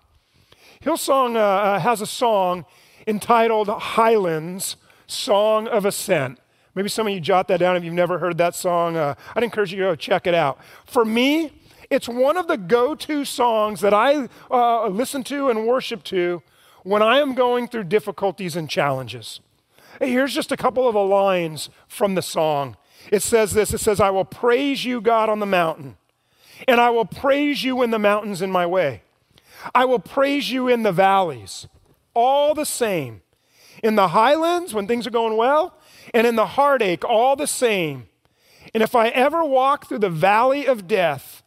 Hillsong 0.82 1.36
uh, 1.36 1.40
uh, 1.40 1.80
has 1.80 2.02
a 2.02 2.08
song 2.08 2.66
entitled 3.06 3.68
Highlands 3.68 4.78
Song 5.06 5.68
of 5.68 5.86
Ascent. 5.86 6.40
Maybe 6.74 6.90
some 6.90 7.08
of 7.08 7.14
you 7.14 7.20
jot 7.20 7.48
that 7.50 7.60
down 7.60 7.76
if 7.76 7.84
you've 7.84 7.94
never 7.94 8.20
heard 8.20 8.38
that 8.38 8.56
song. 8.56 8.96
Uh, 8.96 9.16
I'd 9.36 9.44
encourage 9.44 9.74
you 9.74 9.80
to 9.80 9.84
go 9.84 9.96
check 9.96 10.26
it 10.26 10.34
out. 10.34 10.60
For 10.86 11.04
me, 11.04 11.52
it's 11.90 12.08
one 12.08 12.38
of 12.38 12.48
the 12.48 12.58
go 12.58 12.96
to 12.96 13.26
songs 13.26 13.82
that 13.82 13.94
I 13.94 14.30
uh, 14.50 14.88
listen 14.88 15.24
to 15.26 15.50
and 15.50 15.68
worship 15.68 16.04
to 16.06 16.42
when 16.84 17.02
I 17.02 17.20
am 17.20 17.36
going 17.36 17.68
through 17.68 17.84
difficulties 17.86 18.56
and 18.56 18.70
challenges. 18.70 19.42
Here's 20.00 20.34
just 20.34 20.52
a 20.52 20.58
couple 20.58 20.88
of 20.88 20.94
the 20.94 21.04
lines 21.04 21.70
from 21.88 22.16
the 22.16 22.22
song. 22.22 22.78
It 23.12 23.22
says 23.22 23.54
this 23.54 23.74
It 23.74 23.80
says, 23.80 24.00
I 24.00 24.10
will 24.10 24.26
praise 24.26 24.86
you, 24.86 25.02
God, 25.02 25.30
on 25.30 25.40
the 25.40 25.46
mountain, 25.46 25.98
and 26.68 26.80
I 26.80 26.90
will 26.90 27.06
praise 27.06 27.64
you 27.64 27.82
in 27.82 27.92
the 27.92 28.00
mountains 28.00 28.42
in 28.42 28.52
my 28.52 28.66
way. 28.66 29.04
I 29.76 29.86
will 29.86 30.00
praise 30.00 30.52
you 30.52 30.68
in 30.68 30.84
the 30.84 30.92
valleys, 30.92 31.68
all 32.14 32.54
the 32.54 32.66
same. 32.66 33.22
In 33.84 33.96
the 33.96 34.10
highlands, 34.10 34.74
when 34.74 34.88
things 34.88 35.08
are 35.08 35.12
going 35.12 35.38
well, 35.38 35.76
and 36.14 36.26
in 36.26 36.36
the 36.36 36.46
heartache, 36.46 37.06
all 37.06 37.36
the 37.36 37.48
same. 37.48 38.08
And 38.74 38.84
if 38.84 38.96
I 38.96 39.10
ever 39.10 39.44
walk 39.44 39.88
through 39.88 40.00
the 40.00 40.10
valley 40.10 40.66
of 40.66 40.88
death, 40.88 41.44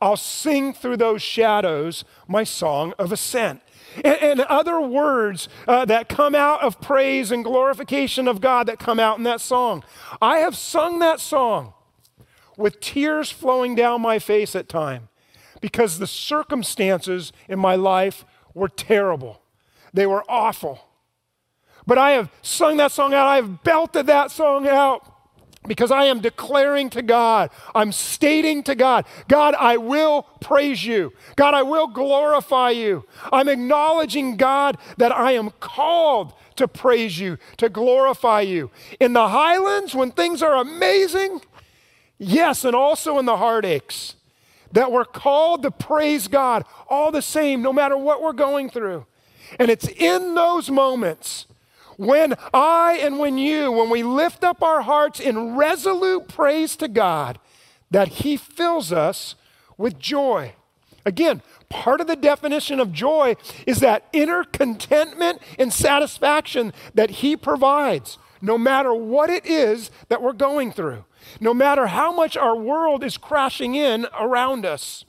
I'll 0.00 0.16
sing 0.16 0.72
through 0.72 0.98
those 0.98 1.22
shadows 1.22 2.04
my 2.26 2.44
song 2.44 2.94
of 2.98 3.12
ascent. 3.12 3.62
And, 3.96 4.16
and 4.22 4.40
other 4.42 4.80
words 4.80 5.48
uh, 5.66 5.84
that 5.86 6.08
come 6.08 6.34
out 6.34 6.62
of 6.62 6.80
praise 6.80 7.32
and 7.32 7.42
glorification 7.42 8.28
of 8.28 8.40
God 8.40 8.66
that 8.66 8.78
come 8.78 9.00
out 9.00 9.18
in 9.18 9.24
that 9.24 9.40
song. 9.40 9.82
I 10.20 10.38
have 10.38 10.56
sung 10.56 10.98
that 10.98 11.20
song 11.20 11.72
with 12.56 12.80
tears 12.80 13.30
flowing 13.30 13.74
down 13.74 14.02
my 14.02 14.18
face 14.18 14.54
at 14.54 14.68
time 14.68 15.08
because 15.60 15.98
the 15.98 16.06
circumstances 16.06 17.32
in 17.48 17.58
my 17.58 17.74
life 17.74 18.24
were 18.54 18.68
terrible. 18.68 19.40
They 19.92 20.06
were 20.06 20.24
awful. 20.28 20.87
But 21.88 21.96
I 21.96 22.10
have 22.10 22.30
sung 22.42 22.76
that 22.76 22.92
song 22.92 23.14
out. 23.14 23.26
I 23.26 23.36
have 23.36 23.64
belted 23.64 24.08
that 24.08 24.30
song 24.30 24.68
out 24.68 25.10
because 25.66 25.90
I 25.90 26.04
am 26.04 26.20
declaring 26.20 26.90
to 26.90 27.00
God, 27.00 27.48
I'm 27.74 27.92
stating 27.92 28.62
to 28.64 28.74
God, 28.74 29.06
God, 29.26 29.54
I 29.58 29.78
will 29.78 30.24
praise 30.42 30.84
you. 30.84 31.14
God, 31.36 31.54
I 31.54 31.62
will 31.62 31.86
glorify 31.86 32.70
you. 32.70 33.06
I'm 33.32 33.48
acknowledging, 33.48 34.36
God, 34.36 34.76
that 34.98 35.12
I 35.12 35.32
am 35.32 35.48
called 35.60 36.34
to 36.56 36.68
praise 36.68 37.18
you, 37.18 37.38
to 37.56 37.70
glorify 37.70 38.42
you. 38.42 38.70
In 39.00 39.14
the 39.14 39.28
highlands, 39.28 39.94
when 39.94 40.10
things 40.10 40.42
are 40.42 40.56
amazing, 40.56 41.40
yes, 42.18 42.66
and 42.66 42.76
also 42.76 43.18
in 43.18 43.24
the 43.24 43.38
heartaches, 43.38 44.14
that 44.72 44.92
we're 44.92 45.06
called 45.06 45.62
to 45.62 45.70
praise 45.70 46.28
God 46.28 46.66
all 46.90 47.10
the 47.10 47.22
same, 47.22 47.62
no 47.62 47.72
matter 47.72 47.96
what 47.96 48.20
we're 48.20 48.34
going 48.34 48.68
through. 48.68 49.06
And 49.58 49.70
it's 49.70 49.88
in 49.88 50.34
those 50.34 50.68
moments 50.68 51.46
when 51.98 52.34
I 52.54 52.98
and 53.02 53.18
when 53.18 53.36
you, 53.36 53.70
when 53.70 53.90
we 53.90 54.02
lift 54.02 54.42
up 54.42 54.62
our 54.62 54.80
hearts 54.80 55.20
in 55.20 55.56
resolute 55.56 56.28
praise 56.28 56.74
to 56.76 56.88
God, 56.88 57.38
that 57.90 58.08
He 58.08 58.38
fills 58.38 58.90
us 58.90 59.34
with 59.76 59.98
joy. 59.98 60.54
Again, 61.04 61.42
part 61.68 62.00
of 62.00 62.06
the 62.06 62.16
definition 62.16 62.80
of 62.80 62.92
joy 62.92 63.36
is 63.66 63.80
that 63.80 64.08
inner 64.14 64.44
contentment 64.44 65.42
and 65.58 65.72
satisfaction 65.72 66.72
that 66.94 67.10
He 67.10 67.36
provides, 67.36 68.16
no 68.40 68.56
matter 68.56 68.94
what 68.94 69.28
it 69.28 69.44
is 69.44 69.90
that 70.08 70.22
we're 70.22 70.32
going 70.32 70.72
through 70.72 71.04
no 71.40 71.54
matter 71.54 71.86
how 71.88 72.12
much 72.12 72.36
our 72.36 72.56
world 72.56 73.04
is 73.04 73.16
crashing 73.16 73.74
in 73.74 74.06
around 74.18 74.64
us. 74.64 75.04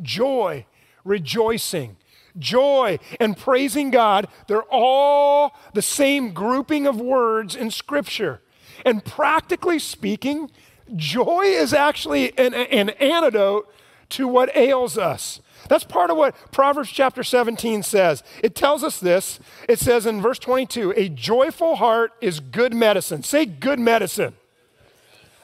Joy, 0.00 0.66
rejoicing, 1.04 1.96
joy, 2.38 2.98
and 3.20 3.36
praising 3.36 3.90
God, 3.90 4.28
they're 4.46 4.62
all 4.70 5.56
the 5.72 5.82
same 5.82 6.32
grouping 6.32 6.86
of 6.86 7.00
words 7.00 7.54
in 7.54 7.70
Scripture. 7.70 8.40
And 8.84 9.04
practically 9.04 9.78
speaking, 9.78 10.50
joy 10.96 11.42
is 11.42 11.72
actually 11.72 12.36
an, 12.38 12.54
an 12.54 12.90
antidote 12.90 13.72
to 14.10 14.28
what 14.28 14.54
ails 14.56 14.98
us. 14.98 15.40
That's 15.68 15.84
part 15.84 16.10
of 16.10 16.16
what 16.16 16.36
Proverbs 16.52 16.90
chapter 16.90 17.22
17 17.22 17.82
says. 17.82 18.22
It 18.42 18.54
tells 18.54 18.84
us 18.84 19.00
this. 19.00 19.40
It 19.68 19.78
says 19.78 20.06
in 20.06 20.20
verse 20.20 20.38
22 20.38 20.92
a 20.96 21.08
joyful 21.08 21.76
heart 21.76 22.12
is 22.20 22.40
good 22.40 22.74
medicine. 22.74 23.22
Say 23.22 23.46
good 23.46 23.78
medicine. 23.78 24.34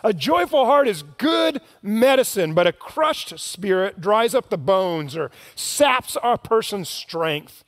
A 0.03 0.13
joyful 0.13 0.65
heart 0.65 0.89
is 0.89 1.03
good 1.03 1.61
medicine, 1.83 2.55
but 2.55 2.67
a 2.67 2.73
crushed 2.73 3.39
spirit 3.39 4.01
dries 4.01 4.35
up 4.35 4.49
the 4.49 4.59
bones 4.59 5.17
or 5.17 5.31
saps 5.55 6.17
a 6.23 6.39
person's 6.39 6.89
strength. 6.89 7.65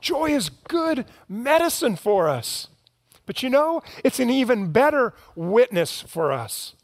Joy 0.00 0.30
is 0.30 0.50
good 0.50 1.06
medicine 1.28 1.96
for 1.96 2.28
us. 2.28 2.68
But 3.26 3.42
you 3.42 3.50
know, 3.50 3.82
it's 4.02 4.20
an 4.20 4.30
even 4.30 4.72
better 4.72 5.12
witness 5.34 6.00
for 6.00 6.32
us. 6.32 6.74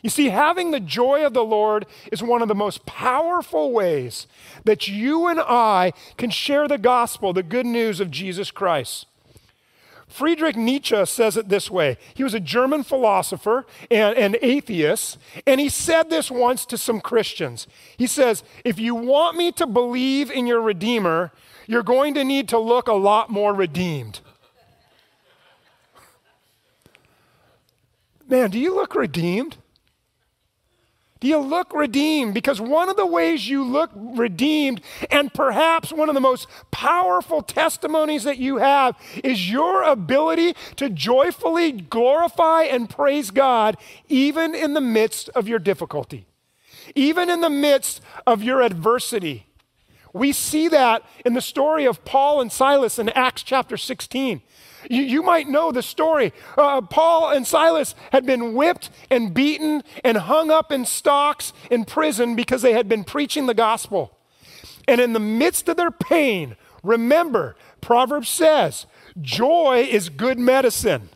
You 0.00 0.10
see, 0.10 0.28
having 0.28 0.70
the 0.70 0.78
joy 0.78 1.26
of 1.26 1.34
the 1.34 1.44
Lord 1.44 1.84
is 2.12 2.22
one 2.22 2.40
of 2.40 2.46
the 2.46 2.54
most 2.54 2.86
powerful 2.86 3.72
ways 3.72 4.28
that 4.64 4.86
you 4.86 5.26
and 5.26 5.40
I 5.40 5.92
can 6.16 6.30
share 6.30 6.68
the 6.68 6.78
gospel, 6.78 7.32
the 7.32 7.42
good 7.42 7.66
news 7.66 7.98
of 7.98 8.12
Jesus 8.12 8.52
Christ. 8.52 9.07
Friedrich 10.08 10.56
Nietzsche 10.56 11.04
says 11.06 11.36
it 11.36 11.48
this 11.48 11.70
way. 11.70 11.98
He 12.14 12.24
was 12.24 12.34
a 12.34 12.40
German 12.40 12.82
philosopher 12.82 13.66
and 13.90 14.16
an 14.16 14.36
atheist, 14.40 15.18
and 15.46 15.60
he 15.60 15.68
said 15.68 16.08
this 16.08 16.30
once 16.30 16.64
to 16.66 16.78
some 16.78 17.00
Christians. 17.00 17.66
He 17.96 18.06
says, 18.06 18.42
If 18.64 18.78
you 18.78 18.94
want 18.94 19.36
me 19.36 19.52
to 19.52 19.66
believe 19.66 20.30
in 20.30 20.46
your 20.46 20.62
Redeemer, 20.62 21.30
you're 21.66 21.82
going 21.82 22.14
to 22.14 22.24
need 22.24 22.48
to 22.48 22.58
look 22.58 22.88
a 22.88 22.94
lot 22.94 23.28
more 23.28 23.52
redeemed. 23.52 24.20
Man, 28.26 28.50
do 28.50 28.58
you 28.58 28.74
look 28.74 28.94
redeemed? 28.94 29.56
Do 31.20 31.26
you 31.26 31.38
look 31.38 31.72
redeemed? 31.74 32.34
Because 32.34 32.60
one 32.60 32.88
of 32.88 32.96
the 32.96 33.06
ways 33.06 33.48
you 33.48 33.64
look 33.64 33.90
redeemed, 33.94 34.80
and 35.10 35.32
perhaps 35.32 35.92
one 35.92 36.08
of 36.08 36.14
the 36.14 36.20
most 36.20 36.46
powerful 36.70 37.42
testimonies 37.42 38.24
that 38.24 38.38
you 38.38 38.58
have, 38.58 38.96
is 39.24 39.50
your 39.50 39.82
ability 39.82 40.54
to 40.76 40.88
joyfully 40.88 41.72
glorify 41.72 42.62
and 42.62 42.88
praise 42.88 43.30
God 43.30 43.76
even 44.08 44.54
in 44.54 44.74
the 44.74 44.80
midst 44.80 45.28
of 45.30 45.48
your 45.48 45.58
difficulty, 45.58 46.26
even 46.94 47.28
in 47.28 47.40
the 47.40 47.50
midst 47.50 48.00
of 48.26 48.42
your 48.42 48.62
adversity. 48.62 49.46
We 50.12 50.32
see 50.32 50.68
that 50.68 51.02
in 51.24 51.34
the 51.34 51.40
story 51.40 51.84
of 51.84 52.04
Paul 52.04 52.40
and 52.40 52.50
Silas 52.50 52.98
in 52.98 53.08
Acts 53.10 53.42
chapter 53.42 53.76
16. 53.76 54.40
You, 54.88 55.02
you 55.02 55.22
might 55.22 55.48
know 55.48 55.72
the 55.72 55.82
story. 55.82 56.32
Uh, 56.56 56.80
Paul 56.82 57.30
and 57.30 57.46
Silas 57.46 57.94
had 58.12 58.24
been 58.26 58.54
whipped 58.54 58.90
and 59.10 59.34
beaten 59.34 59.82
and 60.04 60.16
hung 60.16 60.50
up 60.50 60.70
in 60.70 60.84
stocks 60.84 61.52
in 61.70 61.84
prison 61.84 62.36
because 62.36 62.62
they 62.62 62.72
had 62.72 62.88
been 62.88 63.04
preaching 63.04 63.46
the 63.46 63.54
gospel. 63.54 64.18
And 64.86 65.00
in 65.00 65.12
the 65.12 65.20
midst 65.20 65.68
of 65.68 65.76
their 65.76 65.90
pain, 65.90 66.56
remember, 66.82 67.56
Proverbs 67.80 68.28
says, 68.28 68.86
joy 69.20 69.86
is 69.90 70.08
good 70.08 70.38
medicine 70.38 71.10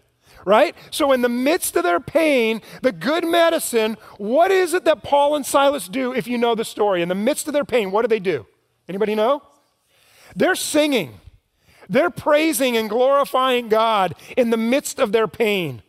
right? 0.44 0.74
So, 0.90 1.12
in 1.12 1.22
the 1.22 1.28
midst 1.28 1.76
of 1.76 1.84
their 1.84 2.00
pain, 2.00 2.62
the 2.82 2.90
good 2.90 3.24
medicine, 3.24 3.96
what 4.18 4.50
is 4.50 4.74
it 4.74 4.84
that 4.84 5.02
Paul 5.02 5.36
and 5.36 5.46
Silas 5.46 5.88
do 5.88 6.12
if 6.12 6.26
you 6.26 6.38
know 6.38 6.54
the 6.54 6.64
story? 6.64 7.02
In 7.02 7.08
the 7.08 7.14
midst 7.14 7.46
of 7.46 7.52
their 7.52 7.64
pain, 7.64 7.90
what 7.90 8.02
do 8.02 8.08
they 8.08 8.18
do? 8.18 8.46
Anybody 8.88 9.14
know? 9.14 9.42
They're 10.34 10.56
singing. 10.56 11.20
They're 11.92 12.10
praising 12.10 12.74
and 12.78 12.88
glorifying 12.88 13.68
God 13.68 14.14
in 14.34 14.48
the 14.48 14.56
midst 14.56 14.98
of 14.98 15.12
their 15.12 15.28
pain. 15.28 15.82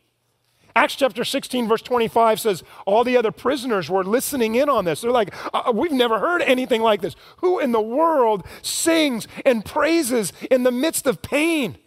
Acts 0.76 0.96
chapter 0.96 1.24
16, 1.24 1.66
verse 1.68 1.82
25 1.82 2.42
says, 2.42 2.64
All 2.86 3.06
the 3.06 3.16
other 3.16 3.32
prisoners 3.32 3.90
were 3.90 4.04
listening 4.04 4.56
in 4.56 4.68
on 4.68 4.84
this. 4.84 5.00
They're 5.00 5.12
like, 5.12 5.34
uh, 5.54 5.72
We've 5.74 5.94
never 5.94 6.20
heard 6.20 6.42
anything 6.42 6.82
like 6.82 7.00
this. 7.00 7.16
Who 7.38 7.58
in 7.58 7.72
the 7.72 7.82
world 7.82 8.46
sings 8.62 9.30
and 9.46 9.64
praises 9.64 10.34
in 10.52 10.64
the 10.64 10.72
midst 10.72 11.08
of 11.08 11.22
pain? 11.22 11.78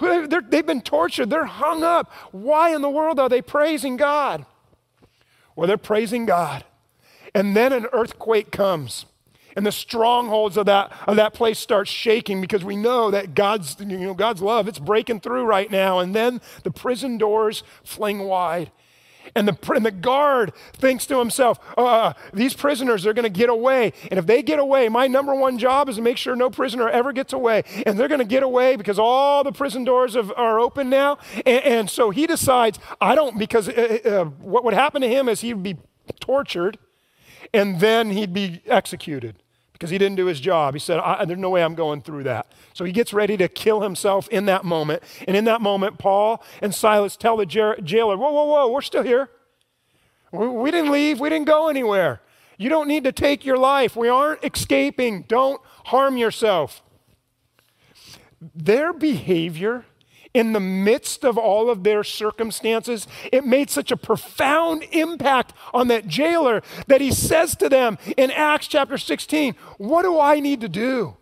They've 0.00 0.66
been 0.66 0.80
tortured, 0.80 1.30
they're 1.30 1.44
hung 1.44 1.84
up. 1.84 2.10
Why 2.32 2.74
in 2.74 2.82
the 2.82 2.90
world 2.90 3.20
are 3.20 3.28
they 3.28 3.42
praising 3.42 3.96
God? 3.96 4.44
Well, 5.54 5.68
they're 5.68 5.76
praising 5.76 6.26
God. 6.26 6.64
And 7.32 7.56
then 7.56 7.72
an 7.72 7.86
earthquake 7.92 8.50
comes. 8.50 9.06
And 9.56 9.66
the 9.66 9.72
strongholds 9.72 10.56
of 10.56 10.66
that, 10.66 10.92
of 11.06 11.16
that 11.16 11.34
place 11.34 11.58
start 11.58 11.88
shaking 11.88 12.40
because 12.40 12.64
we 12.64 12.76
know 12.76 13.10
that 13.10 13.34
God's, 13.34 13.76
you 13.80 13.98
know, 13.98 14.14
God's 14.14 14.42
love, 14.42 14.68
it's 14.68 14.78
breaking 14.78 15.20
through 15.20 15.44
right 15.44 15.70
now. 15.70 15.98
And 15.98 16.14
then 16.14 16.40
the 16.62 16.70
prison 16.70 17.18
doors 17.18 17.62
fling 17.84 18.20
wide. 18.20 18.70
And 19.34 19.48
the, 19.48 19.72
and 19.74 19.86
the 19.86 19.90
guard 19.90 20.52
thinks 20.74 21.06
to 21.06 21.18
himself, 21.18 21.58
uh, 21.78 22.12
these 22.32 22.54
prisoners 22.54 23.06
are 23.06 23.14
going 23.14 23.22
to 23.22 23.30
get 23.30 23.48
away. 23.48 23.92
And 24.10 24.18
if 24.18 24.26
they 24.26 24.42
get 24.42 24.58
away, 24.58 24.88
my 24.88 25.06
number 25.06 25.34
one 25.34 25.58
job 25.58 25.88
is 25.88 25.96
to 25.96 26.02
make 26.02 26.16
sure 26.16 26.36
no 26.36 26.50
prisoner 26.50 26.88
ever 26.88 27.12
gets 27.12 27.32
away. 27.32 27.62
And 27.86 27.98
they're 27.98 28.08
going 28.08 28.18
to 28.18 28.26
get 28.26 28.42
away 28.42 28.76
because 28.76 28.98
all 28.98 29.44
the 29.44 29.52
prison 29.52 29.84
doors 29.84 30.14
have, 30.14 30.32
are 30.36 30.58
open 30.60 30.90
now. 30.90 31.18
And, 31.46 31.64
and, 31.64 31.90
so 31.92 32.10
he 32.10 32.26
decides, 32.26 32.78
I 33.00 33.14
don't, 33.14 33.38
because 33.38 33.68
uh, 33.68 33.98
uh, 34.04 34.24
what 34.24 34.64
would 34.64 34.74
happen 34.74 35.02
to 35.02 35.08
him 35.08 35.28
is 35.28 35.40
he'd 35.40 35.62
be 35.62 35.78
tortured 36.20 36.78
and 37.52 37.80
then 37.80 38.10
he'd 38.10 38.32
be 38.32 38.62
executed 38.66 39.41
because 39.82 39.90
he 39.90 39.98
didn't 39.98 40.14
do 40.14 40.26
his 40.26 40.38
job. 40.38 40.74
He 40.74 40.78
said, 40.78 41.00
There's 41.26 41.40
no 41.40 41.50
way 41.50 41.64
I'm 41.64 41.74
going 41.74 42.02
through 42.02 42.22
that. 42.22 42.46
So 42.72 42.84
he 42.84 42.92
gets 42.92 43.12
ready 43.12 43.36
to 43.38 43.48
kill 43.48 43.80
himself 43.80 44.28
in 44.28 44.44
that 44.44 44.64
moment. 44.64 45.02
And 45.26 45.36
in 45.36 45.44
that 45.46 45.60
moment, 45.60 45.98
Paul 45.98 46.40
and 46.60 46.72
Silas 46.72 47.16
tell 47.16 47.36
the 47.36 47.44
jailer, 47.44 48.16
Whoa, 48.16 48.30
whoa, 48.30 48.44
whoa, 48.44 48.68
we're 48.70 48.80
still 48.80 49.02
here. 49.02 49.28
We 50.30 50.70
didn't 50.70 50.92
leave, 50.92 51.18
we 51.18 51.28
didn't 51.28 51.48
go 51.48 51.66
anywhere. 51.66 52.20
You 52.58 52.68
don't 52.68 52.86
need 52.86 53.02
to 53.02 53.10
take 53.10 53.44
your 53.44 53.56
life. 53.56 53.96
We 53.96 54.08
aren't 54.08 54.44
escaping. 54.44 55.22
Don't 55.22 55.60
harm 55.86 56.16
yourself. 56.16 56.80
Their 58.54 58.92
behavior 58.92 59.84
in 60.34 60.52
the 60.52 60.60
midst 60.60 61.24
of 61.24 61.36
all 61.36 61.70
of 61.70 61.84
their 61.84 62.02
circumstances, 62.04 63.06
it 63.32 63.44
made 63.44 63.70
such 63.70 63.90
a 63.90 63.96
profound 63.96 64.84
impact 64.92 65.52
on 65.74 65.88
that 65.88 66.06
jailer 66.06 66.62
that 66.86 67.00
he 67.00 67.12
says 67.12 67.54
to 67.56 67.68
them 67.68 67.98
in 68.16 68.30
Acts 68.30 68.66
chapter 68.66 68.98
16, 68.98 69.54
What 69.78 70.02
do 70.02 70.18
I 70.18 70.40
need 70.40 70.60
to 70.62 70.68
do? 70.68 71.16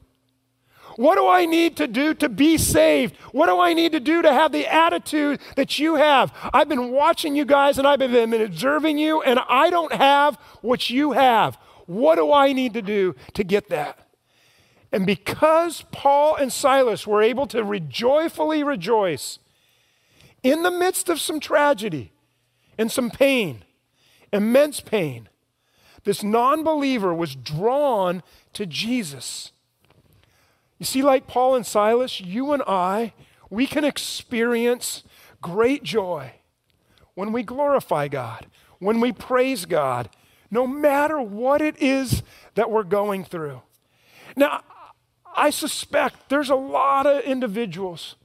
What 0.97 1.17
do 1.17 1.27
I 1.27 1.47
need 1.47 1.77
to 1.79 1.87
do 1.87 2.15
to 2.15 2.29
be 2.29 2.59
saved? 2.59 3.17
What 3.33 3.47
do 3.47 3.59
I 3.59 3.73
need 3.73 3.93
to 3.93 4.01
do 4.01 4.23
to 4.23 4.33
have 4.33 4.53
the 4.53 4.67
attitude 4.67 5.41
that 5.57 5.79
you 5.79 5.95
have? 5.95 6.33
I've 6.53 6.69
been 6.69 6.91
watching 6.91 7.35
you 7.35 7.45
guys 7.45 7.79
and 7.79 7.87
I've 7.87 8.01
been 8.01 8.35
observing 8.35 8.99
you, 8.99 9.23
and 9.23 9.41
I 9.49 9.71
don't 9.71 9.93
have 9.93 10.37
what 10.61 10.91
you 10.91 11.13
have. 11.13 11.57
What 11.87 12.17
do 12.17 12.33
I 12.33 12.53
need 12.53 12.75
to 12.75 12.83
do 12.83 13.15
to 13.35 13.45
get 13.45 13.71
that? 13.71 14.10
And 14.93 15.07
because 15.07 15.85
Paul 15.93 16.37
and 16.37 16.53
Silas 16.53 17.07
were 17.07 17.23
able 17.23 17.47
to 17.49 17.63
re- 17.63 17.81
joyfully 17.81 18.65
rejoice 18.65 19.39
in 20.43 20.63
the 20.63 20.71
midst 20.71 21.09
of 21.09 21.21
some 21.21 21.39
tragedy 21.39 22.13
and 22.77 22.91
some 22.91 23.11
pain, 23.11 23.65
immense 24.33 24.81
pain, 24.81 25.29
this 26.05 26.23
non 26.23 26.65
believer 26.65 27.15
was 27.15 27.35
drawn 27.35 28.23
to 28.55 28.67
Jesus. 28.67 29.53
You 30.79 30.87
see, 30.87 31.03
like 31.03 31.27
Paul 31.27 31.55
and 31.55 31.67
Silas, 31.67 32.21
you 32.21 32.53
and 32.53 32.63
I, 32.67 33.13
we 33.51 33.67
can 33.67 33.85
experience 33.85 35.05
great 35.43 35.83
joy 35.83 36.33
when 37.15 37.33
we 37.33 37.43
glorify 37.43 38.09
God, 38.09 38.47
when 38.79 38.99
we 38.99 39.13
praise 39.13 39.67
God, 39.67 40.09
no 40.51 40.67
matter 40.67 41.21
what 41.21 41.61
it 41.61 41.77
is 41.81 42.23
that 42.55 42.71
we're 42.71 42.83
going 42.83 43.25
through. 43.25 43.61
Now, 44.37 44.63
I 45.41 45.49
suspect 45.49 46.29
there's 46.29 46.51
a 46.51 46.55
lot 46.55 47.07
of 47.07 47.25
individuals, 47.25 48.17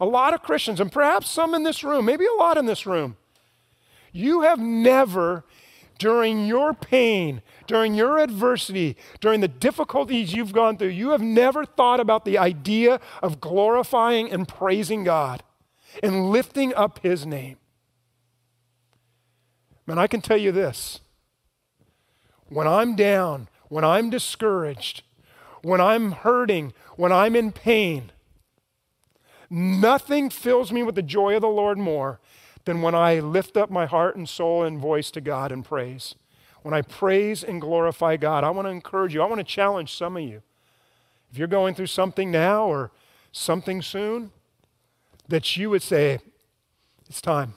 a 0.00 0.06
lot 0.06 0.32
of 0.32 0.42
Christians, 0.42 0.80
and 0.80 0.90
perhaps 0.90 1.28
some 1.28 1.54
in 1.54 1.62
this 1.62 1.84
room, 1.84 2.06
maybe 2.06 2.24
a 2.24 2.32
lot 2.32 2.56
in 2.56 2.64
this 2.64 2.86
room. 2.86 3.18
You 4.12 4.40
have 4.40 4.58
never, 4.58 5.44
during 5.98 6.46
your 6.46 6.72
pain, 6.72 7.42
during 7.66 7.94
your 7.94 8.18
adversity, 8.18 8.96
during 9.20 9.40
the 9.40 9.48
difficulties 9.48 10.32
you've 10.32 10.54
gone 10.54 10.78
through, 10.78 10.88
you 10.88 11.10
have 11.10 11.20
never 11.20 11.66
thought 11.66 12.00
about 12.00 12.24
the 12.24 12.38
idea 12.38 12.98
of 13.22 13.42
glorifying 13.42 14.32
and 14.32 14.48
praising 14.48 15.04
God 15.04 15.42
and 16.02 16.30
lifting 16.30 16.72
up 16.72 16.98
His 17.02 17.26
name. 17.26 17.58
Man, 19.86 19.98
I 19.98 20.06
can 20.06 20.22
tell 20.22 20.38
you 20.38 20.50
this 20.50 21.00
when 22.48 22.66
I'm 22.66 22.96
down, 22.96 23.48
when 23.68 23.84
I'm 23.84 24.08
discouraged, 24.08 25.02
when 25.64 25.80
I'm 25.80 26.12
hurting, 26.12 26.72
when 26.96 27.10
I'm 27.10 27.34
in 27.34 27.50
pain, 27.50 28.12
nothing 29.48 30.30
fills 30.30 30.70
me 30.70 30.82
with 30.82 30.94
the 30.94 31.02
joy 31.02 31.36
of 31.36 31.42
the 31.42 31.48
Lord 31.48 31.78
more 31.78 32.20
than 32.64 32.82
when 32.82 32.94
I 32.94 33.20
lift 33.20 33.56
up 33.56 33.70
my 33.70 33.86
heart 33.86 34.16
and 34.16 34.28
soul 34.28 34.62
and 34.62 34.78
voice 34.78 35.10
to 35.12 35.20
God 35.20 35.50
and 35.50 35.64
praise. 35.64 36.14
When 36.62 36.74
I 36.74 36.82
praise 36.82 37.42
and 37.42 37.60
glorify 37.60 38.16
God, 38.16 38.44
I 38.44 38.50
want 38.50 38.66
to 38.66 38.70
encourage 38.70 39.14
you. 39.14 39.22
I 39.22 39.26
want 39.26 39.38
to 39.38 39.44
challenge 39.44 39.94
some 39.94 40.16
of 40.16 40.22
you. 40.22 40.42
If 41.30 41.38
you're 41.38 41.48
going 41.48 41.74
through 41.74 41.86
something 41.86 42.30
now 42.30 42.66
or 42.66 42.90
something 43.32 43.82
soon, 43.82 44.30
that 45.28 45.56
you 45.56 45.70
would 45.70 45.82
say, 45.82 46.20
It's 47.08 47.20
time. 47.20 47.54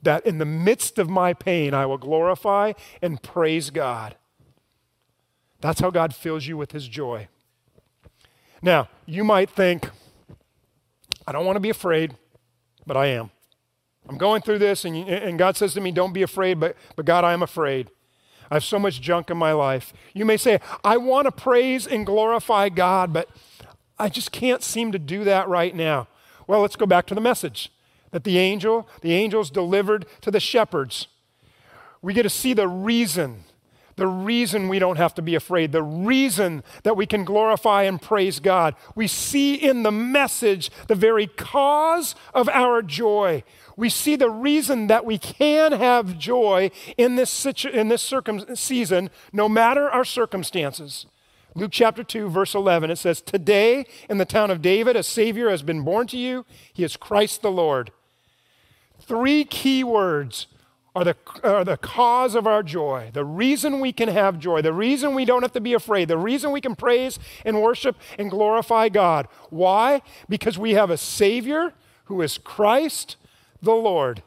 That 0.00 0.26
in 0.26 0.38
the 0.38 0.44
midst 0.44 0.98
of 0.98 1.08
my 1.08 1.32
pain, 1.34 1.74
I 1.74 1.86
will 1.86 1.98
glorify 1.98 2.72
and 3.00 3.22
praise 3.22 3.70
God. 3.70 4.16
That's 5.62 5.80
how 5.80 5.90
God 5.90 6.14
fills 6.14 6.46
you 6.46 6.56
with 6.56 6.72
his 6.72 6.88
joy. 6.88 7.28
Now, 8.60 8.88
you 9.06 9.22
might 9.22 9.48
think, 9.48 9.88
I 11.26 11.32
don't 11.32 11.46
want 11.46 11.56
to 11.56 11.60
be 11.60 11.70
afraid, 11.70 12.16
but 12.84 12.96
I 12.96 13.06
am. 13.06 13.30
I'm 14.08 14.18
going 14.18 14.42
through 14.42 14.58
this, 14.58 14.84
and, 14.84 14.96
and 15.08 15.38
God 15.38 15.56
says 15.56 15.72
to 15.74 15.80
me, 15.80 15.92
Don't 15.92 16.12
be 16.12 16.22
afraid, 16.22 16.58
but, 16.58 16.76
but 16.96 17.06
God, 17.06 17.24
I 17.24 17.32
am 17.32 17.42
afraid. 17.42 17.90
I 18.50 18.56
have 18.56 18.64
so 18.64 18.78
much 18.78 19.00
junk 19.00 19.30
in 19.30 19.38
my 19.38 19.52
life. 19.52 19.92
You 20.12 20.24
may 20.24 20.36
say, 20.36 20.60
I 20.82 20.96
want 20.96 21.26
to 21.26 21.32
praise 21.32 21.86
and 21.86 22.04
glorify 22.04 22.68
God, 22.68 23.12
but 23.12 23.30
I 23.98 24.08
just 24.08 24.32
can't 24.32 24.64
seem 24.64 24.90
to 24.90 24.98
do 24.98 25.22
that 25.24 25.48
right 25.48 25.74
now. 25.74 26.08
Well, 26.48 26.60
let's 26.60 26.76
go 26.76 26.86
back 26.86 27.06
to 27.06 27.14
the 27.14 27.20
message 27.20 27.70
that 28.10 28.24
the 28.24 28.38
angel, 28.38 28.88
the 29.00 29.14
angels 29.14 29.48
delivered 29.48 30.06
to 30.22 30.30
the 30.32 30.40
shepherds. 30.40 31.06
We 32.02 32.12
get 32.14 32.24
to 32.24 32.30
see 32.30 32.52
the 32.52 32.68
reason 32.68 33.44
the 34.02 34.08
reason 34.08 34.66
we 34.68 34.80
don't 34.80 34.96
have 34.96 35.14
to 35.14 35.22
be 35.22 35.36
afraid, 35.36 35.70
the 35.70 35.80
reason 35.80 36.64
that 36.82 36.96
we 36.96 37.06
can 37.06 37.24
glorify 37.24 37.84
and 37.84 38.02
praise 38.02 38.40
God. 38.40 38.74
We 38.96 39.06
see 39.06 39.54
in 39.54 39.84
the 39.84 39.92
message 39.92 40.72
the 40.88 40.96
very 40.96 41.28
cause 41.28 42.16
of 42.34 42.48
our 42.48 42.82
joy. 42.82 43.44
We 43.76 43.88
see 43.88 44.16
the 44.16 44.28
reason 44.28 44.88
that 44.88 45.04
we 45.04 45.18
can 45.18 45.70
have 45.70 46.18
joy 46.18 46.72
in 46.98 47.14
this, 47.14 47.30
situ- 47.30 47.68
in 47.68 47.90
this 47.90 48.02
circum- 48.02 48.56
season, 48.56 49.08
no 49.32 49.48
matter 49.48 49.88
our 49.88 50.04
circumstances. 50.04 51.06
Luke 51.54 51.70
chapter 51.70 52.02
2, 52.02 52.28
verse 52.28 52.56
11, 52.56 52.90
it 52.90 52.96
says, 52.96 53.20
Today 53.20 53.86
in 54.10 54.18
the 54.18 54.24
town 54.24 54.50
of 54.50 54.60
David, 54.60 54.96
a 54.96 55.04
Savior 55.04 55.48
has 55.48 55.62
been 55.62 55.82
born 55.82 56.08
to 56.08 56.18
you. 56.18 56.44
He 56.72 56.82
is 56.82 56.96
Christ 56.96 57.40
the 57.40 57.52
Lord. 57.52 57.92
Three 59.00 59.44
key 59.44 59.84
words 59.84 60.48
are 60.94 61.04
the, 61.04 61.16
are 61.42 61.64
the 61.64 61.78
cause 61.78 62.34
of 62.34 62.46
our 62.46 62.62
joy, 62.62 63.10
the 63.12 63.24
reason 63.24 63.80
we 63.80 63.92
can 63.92 64.08
have 64.08 64.38
joy, 64.38 64.60
the 64.60 64.72
reason 64.72 65.14
we 65.14 65.24
don't 65.24 65.42
have 65.42 65.52
to 65.52 65.60
be 65.60 65.72
afraid, 65.72 66.08
the 66.08 66.18
reason 66.18 66.52
we 66.52 66.60
can 66.60 66.76
praise 66.76 67.18
and 67.44 67.62
worship 67.62 67.96
and 68.18 68.30
glorify 68.30 68.88
God. 68.88 69.26
Why? 69.48 70.02
Because 70.28 70.58
we 70.58 70.72
have 70.72 70.90
a 70.90 70.98
Savior 70.98 71.72
who 72.04 72.20
is 72.20 72.36
Christ 72.36 73.16
the 73.62 73.72
Lord. 73.72 74.22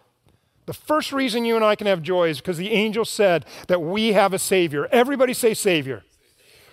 The 0.65 0.73
first 0.73 1.11
reason 1.11 1.45
you 1.45 1.55
and 1.55 1.63
I 1.63 1.75
can 1.75 1.85
have 1.85 2.01
joy 2.01 2.29
is 2.29 2.39
because 2.39 2.57
the 2.57 2.71
angel 2.71 3.05
said 3.05 3.45
that 3.67 3.81
we 3.81 4.13
have 4.13 4.33
a 4.33 4.39
Savior. 4.39 4.87
Everybody 4.91 5.33
say 5.33 5.53
Savior. 5.53 6.03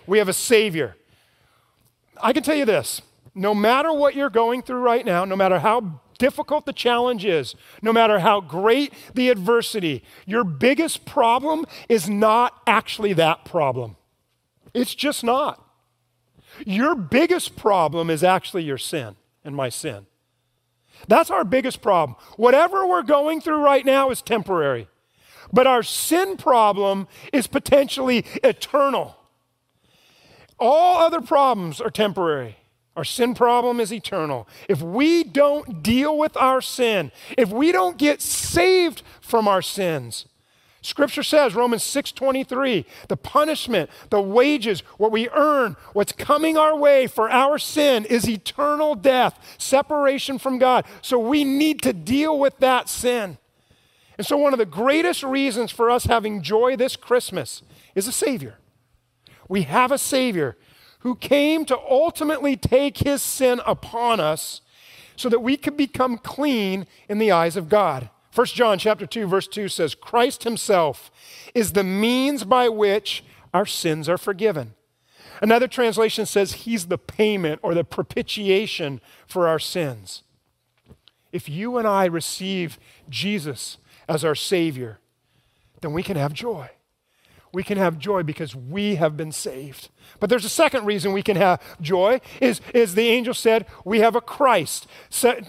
We 0.06 0.16
have 0.18 0.28
a 0.28 0.32
Savior. 0.32 0.96
I 2.22 2.32
can 2.32 2.42
tell 2.42 2.56
you 2.56 2.64
this 2.64 3.02
no 3.34 3.54
matter 3.54 3.92
what 3.92 4.14
you're 4.14 4.30
going 4.30 4.62
through 4.62 4.80
right 4.80 5.04
now, 5.04 5.24
no 5.24 5.36
matter 5.36 5.58
how 5.58 6.00
difficult 6.22 6.66
the 6.66 6.72
challenge 6.72 7.24
is, 7.24 7.56
no 7.82 7.92
matter 7.92 8.20
how 8.20 8.40
great 8.40 8.94
the 9.12 9.28
adversity, 9.28 10.04
your 10.24 10.44
biggest 10.44 11.04
problem 11.04 11.66
is 11.88 12.08
not 12.08 12.62
actually 12.64 13.12
that 13.12 13.44
problem. 13.44 13.96
It's 14.72 14.94
just 14.94 15.24
not. 15.24 15.66
Your 16.64 16.94
biggest 16.94 17.56
problem 17.56 18.08
is 18.08 18.22
actually 18.22 18.62
your 18.62 18.78
sin 18.78 19.16
and 19.44 19.56
my 19.56 19.68
sin. 19.68 20.06
That's 21.08 21.28
our 21.28 21.42
biggest 21.42 21.82
problem. 21.82 22.16
Whatever 22.36 22.86
we're 22.86 23.02
going 23.02 23.40
through 23.40 23.60
right 23.60 23.84
now 23.84 24.10
is 24.10 24.22
temporary, 24.22 24.86
but 25.52 25.66
our 25.66 25.82
sin 25.82 26.36
problem 26.36 27.08
is 27.32 27.48
potentially 27.48 28.24
eternal. 28.44 29.16
All 30.60 30.98
other 30.98 31.20
problems 31.20 31.80
are 31.80 31.90
temporary. 31.90 32.58
Our 32.96 33.04
sin 33.04 33.34
problem 33.34 33.80
is 33.80 33.92
eternal. 33.92 34.46
If 34.68 34.82
we 34.82 35.24
don't 35.24 35.82
deal 35.82 36.18
with 36.18 36.36
our 36.36 36.60
sin, 36.60 37.10
if 37.38 37.48
we 37.48 37.72
don't 37.72 37.96
get 37.96 38.20
saved 38.20 39.02
from 39.20 39.48
our 39.48 39.62
sins, 39.62 40.26
Scripture 40.82 41.22
says, 41.22 41.54
Romans 41.54 41.84
6:23, 41.84 42.84
the 43.06 43.16
punishment, 43.16 43.88
the 44.10 44.20
wages, 44.20 44.80
what 44.98 45.12
we 45.12 45.28
earn, 45.30 45.76
what's 45.92 46.10
coming 46.10 46.58
our 46.58 46.76
way 46.76 47.06
for 47.06 47.30
our 47.30 47.56
sin 47.56 48.04
is 48.04 48.28
eternal 48.28 48.96
death, 48.96 49.38
separation 49.58 50.38
from 50.38 50.58
God. 50.58 50.84
So 51.00 51.18
we 51.20 51.44
need 51.44 51.82
to 51.82 51.92
deal 51.92 52.36
with 52.36 52.58
that 52.58 52.88
sin. 52.88 53.38
And 54.18 54.26
so 54.26 54.36
one 54.36 54.52
of 54.52 54.58
the 54.58 54.66
greatest 54.66 55.22
reasons 55.22 55.70
for 55.70 55.88
us 55.88 56.04
having 56.04 56.42
joy 56.42 56.76
this 56.76 56.96
Christmas 56.96 57.62
is 57.94 58.08
a 58.08 58.12
savior. 58.12 58.58
We 59.48 59.62
have 59.62 59.92
a 59.92 59.98
savior 59.98 60.56
who 61.02 61.16
came 61.16 61.64
to 61.64 61.78
ultimately 61.78 62.56
take 62.56 62.98
his 62.98 63.22
sin 63.22 63.60
upon 63.66 64.20
us 64.20 64.60
so 65.16 65.28
that 65.28 65.40
we 65.40 65.56
could 65.56 65.76
become 65.76 66.16
clean 66.16 66.86
in 67.08 67.18
the 67.18 67.32
eyes 67.32 67.56
of 67.56 67.68
God. 67.68 68.08
1 68.34 68.46
John 68.48 68.78
chapter 68.78 69.06
2 69.06 69.26
verse 69.26 69.46
2 69.46 69.68
says 69.68 69.94
Christ 69.94 70.44
himself 70.44 71.10
is 71.54 71.72
the 71.72 71.84
means 71.84 72.44
by 72.44 72.68
which 72.68 73.24
our 73.52 73.66
sins 73.66 74.08
are 74.08 74.18
forgiven. 74.18 74.74
Another 75.40 75.66
translation 75.66 76.24
says 76.24 76.52
he's 76.52 76.86
the 76.86 76.98
payment 76.98 77.60
or 77.62 77.74
the 77.74 77.84
propitiation 77.84 79.00
for 79.26 79.48
our 79.48 79.58
sins. 79.58 80.22
If 81.32 81.48
you 81.48 81.78
and 81.78 81.88
I 81.88 82.04
receive 82.04 82.78
Jesus 83.08 83.78
as 84.08 84.24
our 84.24 84.36
savior, 84.36 84.98
then 85.80 85.92
we 85.92 86.04
can 86.04 86.16
have 86.16 86.32
joy. 86.32 86.70
We 87.52 87.62
can 87.62 87.76
have 87.76 87.98
joy 87.98 88.22
because 88.22 88.56
we 88.56 88.94
have 88.94 89.16
been 89.16 89.32
saved. 89.32 89.90
But 90.20 90.30
there's 90.30 90.44
a 90.44 90.50
second 90.50 90.86
reason 90.86 91.12
we 91.12 91.22
can 91.22 91.36
have 91.36 91.60
joy 91.80 92.20
is, 92.40 92.62
is 92.72 92.94
the 92.94 93.08
angel 93.08 93.34
said, 93.34 93.66
we 93.84 94.00
have 94.00 94.16
a 94.16 94.22
Christ. 94.22 94.86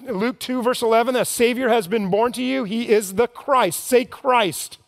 Luke 0.07 0.39
2, 0.39 0.61
verse 0.61 0.81
11, 0.81 1.15
a 1.15 1.23
Savior 1.23 1.69
has 1.69 1.87
been 1.87 2.09
born 2.09 2.33
to 2.33 2.43
you. 2.43 2.65
He 2.65 2.89
is 2.89 3.13
the 3.13 3.27
Christ. 3.27 3.85
Say 3.85 4.03
Christ. 4.03 4.79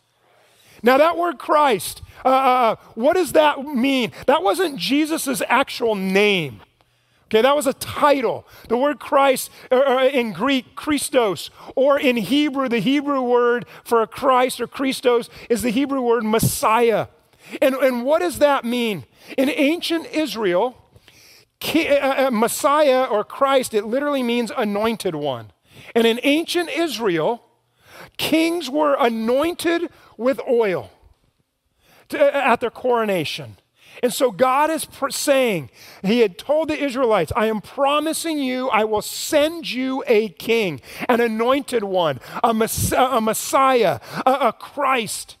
Now, 0.82 0.98
that 0.98 1.16
word 1.16 1.38
Christ, 1.38 2.02
uh, 2.24 2.28
uh, 2.28 2.32
uh 2.32 2.76
what 2.94 3.14
does 3.14 3.32
that 3.32 3.64
mean? 3.64 4.12
That 4.26 4.42
wasn't 4.42 4.76
Jesus' 4.76 5.40
actual 5.48 5.94
name. 5.94 6.60
Okay, 7.28 7.42
that 7.42 7.56
was 7.56 7.66
a 7.66 7.72
title. 7.74 8.46
The 8.68 8.76
word 8.76 9.00
Christ 9.00 9.50
uh, 9.72 9.76
uh, 9.76 10.10
in 10.12 10.32
Greek, 10.32 10.76
Christos, 10.76 11.50
or 11.74 11.98
in 11.98 12.16
Hebrew, 12.16 12.68
the 12.68 12.78
Hebrew 12.78 13.20
word 13.20 13.66
for 13.82 14.00
a 14.00 14.06
Christ 14.06 14.60
or 14.60 14.68
Christos 14.68 15.28
is 15.50 15.62
the 15.62 15.70
Hebrew 15.70 16.00
word 16.00 16.24
Messiah. 16.24 17.08
And, 17.60 17.74
and 17.74 18.04
what 18.04 18.20
does 18.20 18.38
that 18.38 18.64
mean? 18.64 19.04
In 19.36 19.50
ancient 19.50 20.06
Israel, 20.06 20.76
uh, 21.74 22.26
uh, 22.26 22.30
Messiah 22.32 23.04
or 23.04 23.24
Christ, 23.24 23.74
it 23.74 23.84
literally 23.84 24.22
means 24.22 24.52
anointed 24.56 25.16
one. 25.16 25.50
And 25.96 26.06
in 26.06 26.20
ancient 26.22 26.70
Israel, 26.70 27.42
kings 28.18 28.70
were 28.70 28.96
anointed 28.98 29.90
with 30.16 30.40
oil 30.48 30.92
uh, 32.14 32.18
at 32.18 32.60
their 32.60 32.70
coronation. 32.70 33.56
And 34.02 34.12
so 34.12 34.30
God 34.30 34.70
is 34.70 34.84
pr- 34.84 35.10
saying, 35.10 35.70
He 36.02 36.20
had 36.20 36.38
told 36.38 36.68
the 36.68 36.82
Israelites, 36.82 37.32
I 37.34 37.46
am 37.46 37.60
promising 37.60 38.38
you, 38.38 38.68
I 38.68 38.84
will 38.84 39.02
send 39.02 39.70
you 39.70 40.04
a 40.06 40.28
king, 40.28 40.80
an 41.08 41.20
anointed 41.20 41.84
one, 41.84 42.20
a, 42.42 42.52
mess- 42.52 42.92
a 42.92 43.20
Messiah, 43.20 44.00
a, 44.24 44.32
a 44.32 44.52
Christ. 44.52 45.36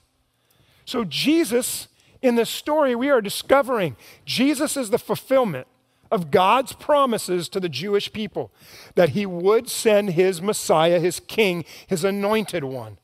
So 0.84 1.04
Jesus 1.04 1.88
in 2.22 2.34
this 2.34 2.50
story, 2.50 2.94
we 2.94 3.10
are 3.10 3.20
discovering 3.20 3.96
Jesus 4.24 4.76
is 4.76 4.90
the 4.90 4.98
fulfillment 4.98 5.66
of 6.10 6.30
God's 6.30 6.72
promises 6.72 7.48
to 7.50 7.60
the 7.60 7.68
Jewish 7.68 8.12
people 8.12 8.52
that 8.94 9.10
he 9.10 9.26
would 9.26 9.68
send 9.68 10.10
his 10.10 10.40
Messiah, 10.40 11.00
his 11.00 11.20
king, 11.20 11.64
his 11.86 12.04
anointed 12.04 12.64
one. 12.64 12.98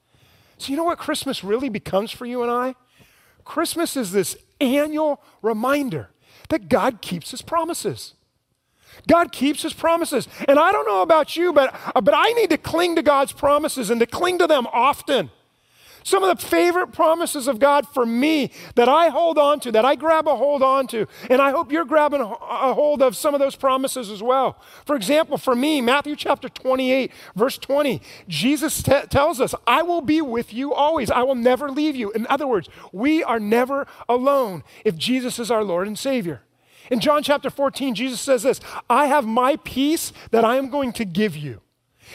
So, 0.59 0.71
you 0.71 0.77
know 0.77 0.85
what 0.85 0.99
Christmas 0.99 1.43
really 1.43 1.69
becomes 1.69 2.13
for 2.13 2.27
you 2.27 2.43
and 2.43 2.51
I? 2.51 2.75
Christmas 3.45 3.97
is 3.97 4.13
this 4.13 4.37
annual 4.61 5.23
reminder 5.41 6.11
that 6.49 6.69
God 6.69 7.01
keeps 7.01 7.31
his 7.31 7.43
promises. 7.43 8.15
God 9.09 9.33
keeps 9.33 9.63
his 9.63 9.73
promises. 9.73 10.29
And 10.49 10.59
I 10.59 10.71
don't 10.73 10.87
know 10.87 11.03
about 11.03 11.37
you, 11.37 11.53
but, 11.53 11.75
uh, 11.95 12.01
but 12.01 12.15
I 12.17 12.33
need 12.33 12.51
to 12.51 12.59
cling 12.59 12.97
to 12.97 13.03
God's 13.03 13.33
promises 13.33 13.91
and 13.91 14.01
to 14.01 14.07
cling 14.07 14.39
to 14.39 14.47
them 14.47 14.67
often. 14.73 15.31
Some 16.05 16.23
of 16.23 16.37
the 16.37 16.47
favorite 16.47 16.89
promises 16.93 17.49
of 17.49 17.59
God 17.59 17.87
for 17.87 18.05
me 18.05 18.51
that 18.75 18.89
I 18.89 19.09
hold 19.09 19.39
on 19.39 19.61
to, 19.61 19.73
that 19.73 19.85
I 19.85 19.95
grab 19.95 20.27
a 20.27 20.37
hold 20.37 20.63
on 20.63 20.87
to, 20.89 21.07
and 21.31 21.41
I 21.41 21.51
hope 21.51 21.73
you're 21.73 21.85
grabbing 21.85 22.21
a 22.21 22.75
hold 22.75 23.03
of 23.03 23.17
some 23.17 23.35
of 23.35 23.41
those 23.41 23.57
promises 23.57 24.11
as 24.11 24.23
well. 24.23 24.61
For 24.85 24.97
example, 24.97 25.39
for 25.39 25.55
me, 25.55 25.81
Matthew 25.81 26.17
chapter 26.17 26.49
28, 26.49 27.13
verse 27.35 27.59
20, 27.59 28.01
Jesus 28.29 28.83
t- 28.83 28.93
tells 29.11 29.41
us, 29.41 29.55
I 29.67 29.83
will 29.83 30.01
be 30.01 30.21
with 30.21 30.53
you 30.53 30.73
always. 30.73 31.11
I 31.11 31.23
will 31.23 31.35
never 31.35 31.71
leave 31.71 31.97
you. 31.97 32.11
In 32.13 32.27
other 32.29 32.47
words, 32.47 32.69
we 32.93 33.23
are 33.23 33.41
never 33.41 33.87
alone 34.09 34.65
if 34.85 34.97
Jesus 34.97 35.39
is 35.39 35.51
our 35.51 35.65
Lord 35.65 35.87
and 35.87 35.99
Savior. 35.99 36.43
In 36.91 37.01
John 37.01 37.23
chapter 37.23 37.49
14, 37.49 37.95
Jesus 37.95 38.21
says 38.21 38.43
this 38.43 38.61
I 38.91 39.07
have 39.07 39.27
my 39.27 39.57
peace 39.57 40.13
that 40.31 40.45
I 40.45 40.57
am 40.57 40.69
going 40.69 40.93
to 40.95 41.05
give 41.05 41.37
you. 41.37 41.61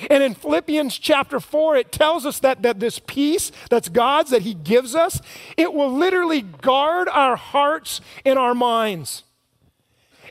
And 0.09 0.23
in 0.23 0.35
Philippians 0.35 0.97
chapter 0.97 1.39
4, 1.39 1.77
it 1.77 1.91
tells 1.91 2.25
us 2.25 2.39
that, 2.39 2.61
that 2.61 2.79
this 2.79 2.99
peace 2.99 3.51
that's 3.69 3.89
God's, 3.89 4.31
that 4.31 4.43
He 4.43 4.53
gives 4.53 4.95
us, 4.95 5.21
it 5.55 5.73
will 5.73 5.91
literally 5.91 6.41
guard 6.41 7.09
our 7.09 7.35
hearts 7.35 8.01
and 8.25 8.37
our 8.37 8.53
minds. 8.55 9.23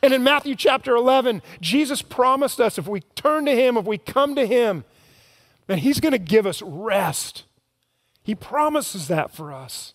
And 0.03 0.13
in 0.13 0.23
Matthew 0.23 0.55
chapter 0.55 0.95
11, 0.95 1.43
Jesus 1.61 2.03
promised 2.03 2.61
us 2.61 2.79
if 2.79 2.87
we 2.87 3.01
turn 3.15 3.47
to 3.47 3.55
Him, 3.55 3.77
if 3.77 3.87
we 3.87 3.99
come 3.99 4.35
to 4.37 4.47
Him, 4.47 4.85
that 5.67 5.79
He's 5.79 6.01
going 6.01 6.13
to 6.13 6.19
give 6.19 6.47
us 6.47 6.63
rest. 6.63 7.45
He 8.23 8.35
promises 8.35 9.09
that 9.09 9.31
for 9.31 9.53
us. 9.53 9.95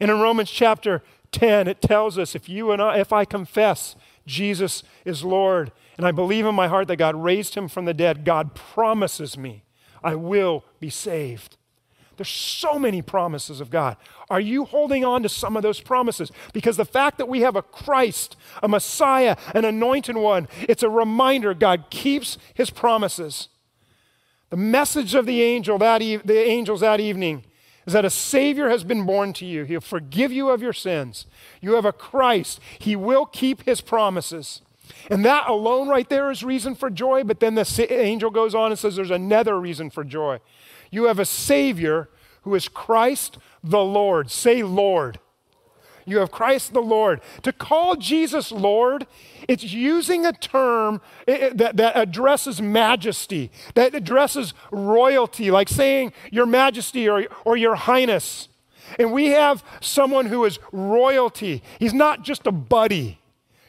And 0.00 0.10
in 0.10 0.20
Romans 0.20 0.50
chapter 0.50 1.02
10, 1.32 1.68
it 1.68 1.80
tells 1.80 2.18
us 2.18 2.34
if 2.34 2.48
you 2.48 2.70
and 2.70 2.80
I, 2.80 2.98
if 2.98 3.12
I 3.12 3.24
confess 3.24 3.96
Jesus 4.26 4.82
is 5.04 5.24
Lord, 5.24 5.72
and 5.98 6.06
I 6.06 6.12
believe 6.12 6.46
in 6.46 6.54
my 6.54 6.68
heart 6.68 6.88
that 6.88 6.96
God 6.96 7.16
raised 7.16 7.54
him 7.54 7.68
from 7.68 7.84
the 7.84 7.92
dead, 7.92 8.24
God 8.24 8.54
promises 8.54 9.36
me 9.36 9.64
I 10.02 10.14
will 10.14 10.64
be 10.78 10.90
saved. 10.90 11.56
There's 12.16 12.28
so 12.28 12.78
many 12.78 13.02
promises 13.02 13.60
of 13.60 13.70
God. 13.70 13.96
Are 14.30 14.40
you 14.40 14.64
holding 14.64 15.04
on 15.04 15.22
to 15.22 15.28
some 15.28 15.56
of 15.56 15.62
those 15.62 15.80
promises? 15.80 16.32
Because 16.52 16.76
the 16.76 16.84
fact 16.84 17.18
that 17.18 17.28
we 17.28 17.40
have 17.40 17.56
a 17.56 17.62
Christ, 17.62 18.36
a 18.62 18.68
Messiah, 18.68 19.36
an 19.54 19.64
anointed 19.64 20.16
one, 20.16 20.48
it's 20.68 20.82
a 20.82 20.90
reminder 20.90 21.54
God 21.54 21.90
keeps 21.90 22.38
his 22.54 22.70
promises. 22.70 23.48
The 24.50 24.56
message 24.56 25.14
of 25.14 25.26
the 25.26 25.42
angel 25.42 25.78
that 25.78 26.02
e- 26.02 26.16
the 26.16 26.44
angels 26.46 26.80
that 26.80 27.00
evening 27.00 27.44
is 27.86 27.92
that 27.92 28.04
a 28.04 28.10
Savior 28.10 28.68
has 28.68 28.82
been 28.82 29.06
born 29.06 29.32
to 29.34 29.46
you. 29.46 29.64
He'll 29.64 29.80
forgive 29.80 30.32
you 30.32 30.50
of 30.50 30.60
your 30.60 30.72
sins. 30.72 31.26
You 31.60 31.74
have 31.74 31.84
a 31.84 31.92
Christ. 31.92 32.58
He 32.78 32.96
will 32.96 33.26
keep 33.26 33.62
his 33.62 33.80
promises. 33.80 34.60
And 35.10 35.24
that 35.24 35.48
alone 35.48 35.88
right 35.88 36.08
there 36.08 36.30
is 36.30 36.42
reason 36.42 36.74
for 36.74 36.90
joy. 36.90 37.24
But 37.24 37.40
then 37.40 37.54
the 37.54 37.86
angel 37.90 38.30
goes 38.30 38.54
on 38.54 38.70
and 38.70 38.78
says 38.78 38.96
there's 38.96 39.10
another 39.10 39.58
reason 39.60 39.90
for 39.90 40.04
joy. 40.04 40.40
You 40.90 41.04
have 41.04 41.18
a 41.18 41.24
Savior 41.24 42.08
who 42.42 42.54
is 42.54 42.68
Christ 42.68 43.38
the 43.62 43.82
Lord. 43.82 44.30
Say, 44.30 44.62
Lord. 44.62 45.18
You 46.08 46.18
have 46.18 46.30
Christ 46.30 46.72
the 46.72 46.80
Lord. 46.80 47.20
To 47.42 47.52
call 47.52 47.94
Jesus 47.96 48.50
Lord, 48.50 49.06
it's 49.46 49.62
using 49.62 50.24
a 50.24 50.32
term 50.32 51.02
eh, 51.26 51.34
eh, 51.34 51.50
that, 51.54 51.76
that 51.76 51.96
addresses 51.96 52.62
majesty, 52.62 53.50
that 53.74 53.94
addresses 53.94 54.54
royalty, 54.70 55.50
like 55.50 55.68
saying 55.68 56.14
Your 56.32 56.46
Majesty 56.46 57.08
or, 57.08 57.26
or 57.44 57.58
Your 57.58 57.74
Highness. 57.74 58.48
And 58.98 59.12
we 59.12 59.28
have 59.28 59.62
someone 59.82 60.26
who 60.26 60.46
is 60.46 60.58
royalty. 60.72 61.62
He's 61.78 61.92
not 61.92 62.22
just 62.22 62.46
a 62.46 62.52
buddy. 62.52 63.18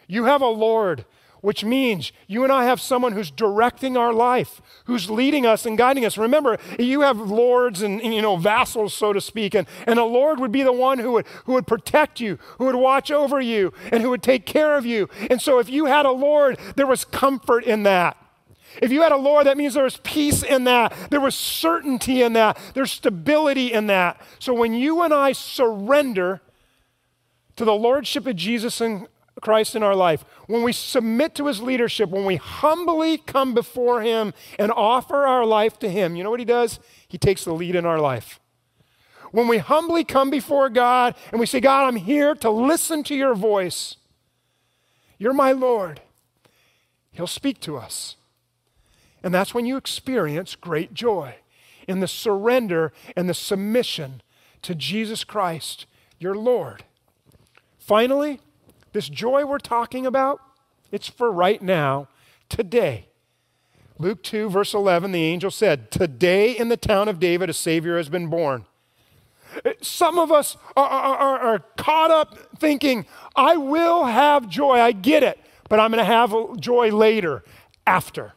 You 0.10 0.26
have 0.26 0.42
a 0.42 0.48
Lord 0.48 1.06
which 1.42 1.64
means 1.64 2.12
you 2.28 2.44
and 2.44 2.52
I 2.52 2.66
have 2.66 2.82
someone 2.82 3.14
who's 3.14 3.32
directing 3.32 3.96
our 3.96 4.14
life, 4.14 4.62
who's 4.86 5.10
leading 5.10 5.46
us 5.46 5.66
and 5.66 5.78
guiding 5.78 6.06
us. 6.06 6.18
Remember, 6.18 6.58
you 6.78 7.02
have 7.02 7.18
lords 7.18 7.82
and, 7.82 8.02
you 8.02 8.22
know 8.22 8.36
vassals, 8.36 8.94
so 8.94 9.14
to 9.14 9.22
speak, 9.22 9.56
and, 9.56 9.68
and 9.88 10.00
a 10.00 10.04
lord 10.04 10.40
would 10.40 10.52
be 10.52 10.64
the 10.64 10.74
one 10.74 11.00
who 11.00 11.14
would, 11.14 11.28
who 11.46 11.54
would 11.54 11.68
protect 11.68 12.20
you, 12.20 12.38
who 12.58 12.66
would 12.66 12.76
watch 12.76 13.12
over 13.12 13.40
you, 13.40 13.74
and 13.92 14.02
who 14.04 14.10
would 14.10 14.24
take 14.24 14.46
care 14.46 14.76
of 14.76 14.86
you. 14.86 15.10
And 15.30 15.42
so 15.42 15.60
if 15.60 15.70
you 15.70 15.86
had 15.86 16.06
a 16.06 16.12
lord, 16.12 16.60
there 16.76 16.88
was 16.88 17.06
comfort 17.06 17.64
in 17.64 17.84
that. 17.84 18.18
If 18.82 18.92
you 18.92 19.02
had 19.02 19.12
a 19.12 19.18
Lord, 19.18 19.48
that 19.48 19.58
means 19.58 19.74
there 19.74 19.84
was 19.84 19.98
peace 19.98 20.44
in 20.44 20.66
that. 20.66 20.94
There 21.10 21.20
was 21.20 21.34
certainty 21.34 22.22
in 22.22 22.34
that. 22.34 22.58
There's 22.76 22.92
stability 22.92 23.74
in 23.74 23.88
that. 23.88 24.22
So 24.38 24.54
when 24.54 24.76
you 24.76 25.02
and 25.02 25.12
I 25.12 25.32
surrender 25.32 26.40
to 27.56 27.66
the 27.66 27.74
Lordship 27.74 28.28
of 28.28 28.36
Jesus 28.36 28.80
and 28.80 29.08
Christ 29.40 29.76
in 29.76 29.84
our 29.84 29.96
life, 29.96 30.26
when 30.48 30.64
we 30.64 30.74
submit 30.74 31.36
to 31.36 31.48
his 31.48 31.62
leadership, 31.62 32.10
when 32.10 32.26
we 32.26 32.38
humbly 32.38 33.18
come 33.18 33.54
before 33.54 34.02
him 34.02 34.34
and 34.58 34.72
offer 34.72 35.28
our 35.28 35.46
life 35.46 35.80
to 35.80 35.90
him, 35.90 36.16
you 36.16 36.24
know 36.24 36.32
what 36.32 36.40
he 36.40 36.46
does? 36.46 36.80
He 37.08 37.18
takes 37.18 37.46
the 37.46 37.54
lead 37.54 37.76
in 37.76 37.86
our 37.86 38.00
life. 38.00 38.40
When 39.32 39.48
we 39.48 39.60
humbly 39.60 40.04
come 40.04 40.30
before 40.30 40.70
God 40.70 41.16
and 41.32 41.40
we 41.40 41.46
say, 41.46 41.60
God, 41.60 41.88
I'm 41.88 41.98
here 41.98 42.34
to 42.36 42.50
listen 42.50 43.04
to 43.06 43.16
your 43.16 43.36
voice, 43.36 43.98
you're 45.18 45.34
my 45.34 45.52
Lord. 45.52 46.02
He'll 47.12 47.28
speak 47.28 47.60
to 47.62 47.78
us. 47.78 48.16
And 49.24 49.34
that's 49.34 49.54
when 49.54 49.66
you 49.66 49.78
experience 49.78 50.56
great 50.56 50.94
joy 50.94 51.36
in 51.88 52.00
the 52.00 52.08
surrender 52.08 52.94
and 53.16 53.28
the 53.28 53.34
submission 53.34 54.22
to 54.62 54.76
Jesus 54.76 55.24
Christ, 55.24 55.86
your 56.20 56.36
Lord. 56.36 56.84
Finally, 57.78 58.40
this 58.94 59.10
joy 59.10 59.46
we're 59.46 59.60
talking 59.60 60.06
about, 60.06 60.40
it's 60.92 61.08
for 61.08 61.32
right 61.32 61.62
now, 61.62 62.08
today. 62.50 63.08
Luke 63.98 64.24
2, 64.24 64.50
verse 64.50 64.74
11, 64.74 65.12
the 65.12 65.24
angel 65.24 65.52
said, 65.52 65.92
Today 65.92 66.58
in 66.58 66.70
the 66.70 66.78
town 66.78 67.10
of 67.10 67.20
David 67.20 67.50
a 67.50 67.54
Savior 67.54 67.98
has 67.98 68.10
been 68.10 68.28
born. 68.28 68.66
Some 69.82 70.18
of 70.18 70.32
us 70.32 70.58
are, 70.78 70.88
are, 70.88 71.40
are 71.40 71.60
caught 71.76 72.12
up 72.12 72.38
thinking, 72.58 73.06
I 73.36 73.58
will 73.58 74.06
have 74.06 74.48
joy. 74.48 74.80
I 74.80 74.92
get 74.92 75.24
it, 75.24 75.40
but 75.68 75.80
I'm 75.80 75.92
going 75.92 76.04
to 76.04 76.06
have 76.06 76.34
joy 76.60 76.92
later, 76.92 77.44
after. 77.86 78.34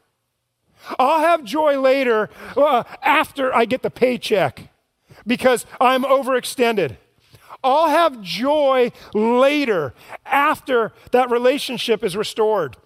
I'll 0.99 1.21
have 1.21 1.45
joy 1.45 1.79
later 1.79 2.29
uh, 2.57 2.83
after 3.03 3.55
I 3.55 3.65
get 3.65 3.83
the 3.83 3.91
paycheck 3.91 4.69
because 5.27 5.67
I'm 5.81 6.03
overextended. 6.03 6.97
I'll 7.65 7.89
have 7.89 8.21
joy 8.23 8.93
later 9.15 9.95
after 10.27 10.93
that 11.13 11.31
relationship 11.31 12.03
is 12.03 12.17
restored. 12.17 12.77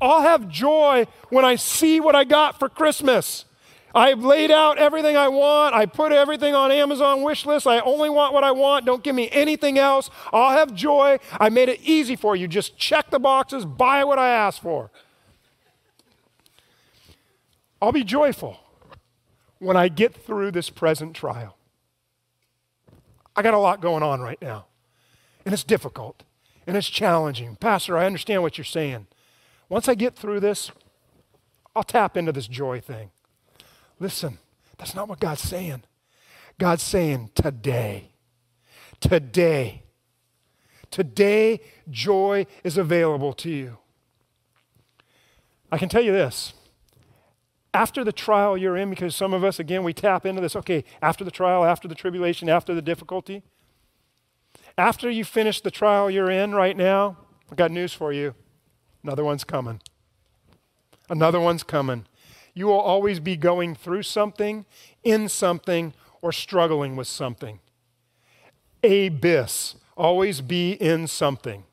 I'll 0.00 0.22
have 0.22 0.48
joy 0.48 1.06
when 1.30 1.44
I 1.44 1.56
see 1.56 2.00
what 2.00 2.14
I 2.14 2.24
got 2.24 2.58
for 2.58 2.68
Christmas. 2.68 3.46
I've 3.94 4.22
laid 4.22 4.50
out 4.50 4.76
everything 4.76 5.16
I 5.16 5.28
want. 5.28 5.74
I 5.74 5.86
put 5.86 6.12
everything 6.12 6.54
on 6.54 6.70
Amazon 6.70 7.22
wish 7.22 7.46
list. 7.46 7.66
I 7.66 7.80
only 7.80 8.10
want 8.10 8.34
what 8.34 8.44
I 8.44 8.50
want. 8.50 8.84
Don't 8.84 9.02
give 9.02 9.14
me 9.14 9.30
anything 9.32 9.78
else. 9.78 10.10
I'll 10.34 10.54
have 10.54 10.74
joy. 10.74 11.18
I 11.40 11.48
made 11.48 11.70
it 11.70 11.80
easy 11.82 12.14
for 12.14 12.36
you. 12.36 12.46
Just 12.46 12.76
check 12.76 13.10
the 13.10 13.18
boxes, 13.18 13.64
buy 13.64 14.04
what 14.04 14.18
I 14.18 14.28
asked 14.28 14.60
for. 14.60 14.90
I'll 17.80 17.92
be 17.92 18.04
joyful 18.04 18.58
when 19.58 19.78
I 19.78 19.88
get 19.88 20.14
through 20.14 20.50
this 20.50 20.68
present 20.68 21.14
trial. 21.14 21.55
I 23.36 23.42
got 23.42 23.54
a 23.54 23.58
lot 23.58 23.80
going 23.80 24.02
on 24.02 24.20
right 24.20 24.40
now, 24.40 24.66
and 25.44 25.52
it's 25.52 25.64
difficult 25.64 26.22
and 26.66 26.76
it's 26.76 26.88
challenging. 26.88 27.56
Pastor, 27.56 27.96
I 27.96 28.06
understand 28.06 28.42
what 28.42 28.58
you're 28.58 28.64
saying. 28.64 29.06
Once 29.68 29.88
I 29.88 29.94
get 29.94 30.16
through 30.16 30.40
this, 30.40 30.70
I'll 31.74 31.84
tap 31.84 32.16
into 32.16 32.32
this 32.32 32.48
joy 32.48 32.80
thing. 32.80 33.10
Listen, 34.00 34.38
that's 34.78 34.94
not 34.94 35.08
what 35.08 35.20
God's 35.20 35.42
saying. 35.42 35.82
God's 36.58 36.82
saying 36.82 37.30
today, 37.34 38.10
today, 39.00 39.82
today, 40.90 41.60
joy 41.90 42.46
is 42.64 42.78
available 42.78 43.32
to 43.34 43.50
you. 43.50 43.78
I 45.70 45.78
can 45.78 45.88
tell 45.88 46.02
you 46.02 46.12
this 46.12 46.54
after 47.76 48.02
the 48.04 48.12
trial 48.12 48.56
you're 48.56 48.76
in, 48.76 48.88
because 48.88 49.14
some 49.14 49.34
of 49.34 49.44
us, 49.44 49.58
again, 49.58 49.84
we 49.84 49.92
tap 49.92 50.24
into 50.24 50.40
this, 50.40 50.56
okay, 50.56 50.82
after 51.02 51.24
the 51.24 51.30
trial, 51.30 51.62
after 51.62 51.86
the 51.86 51.94
tribulation, 51.94 52.48
after 52.48 52.74
the 52.74 52.80
difficulty, 52.80 53.42
after 54.78 55.10
you 55.10 55.24
finish 55.24 55.60
the 55.60 55.70
trial 55.70 56.10
you're 56.10 56.30
in 56.30 56.54
right 56.54 56.74
now, 56.74 57.18
I've 57.50 57.58
got 57.58 57.70
news 57.70 57.92
for 57.92 58.14
you. 58.14 58.34
Another 59.02 59.24
one's 59.24 59.44
coming. 59.44 59.82
Another 61.10 61.38
one's 61.38 61.62
coming. 61.62 62.06
You 62.54 62.66
will 62.66 62.80
always 62.80 63.20
be 63.20 63.36
going 63.36 63.74
through 63.74 64.04
something, 64.04 64.64
in 65.04 65.28
something, 65.28 65.92
or 66.22 66.32
struggling 66.32 66.96
with 66.96 67.06
something. 67.06 67.60
Abyss. 68.82 69.74
Always 69.98 70.40
be 70.40 70.72
in 70.72 71.06
something. 71.06 71.64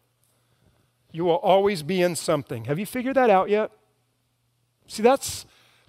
You 1.13 1.23
will 1.23 1.37
always 1.37 1.81
be 1.81 2.01
in 2.01 2.17
something. 2.17 2.65
Have 2.65 2.77
you 2.77 2.85
figured 2.85 3.15
that 3.15 3.29
out 3.29 3.49
yet? 3.49 3.71
See, 4.87 5.01
that's 5.01 5.45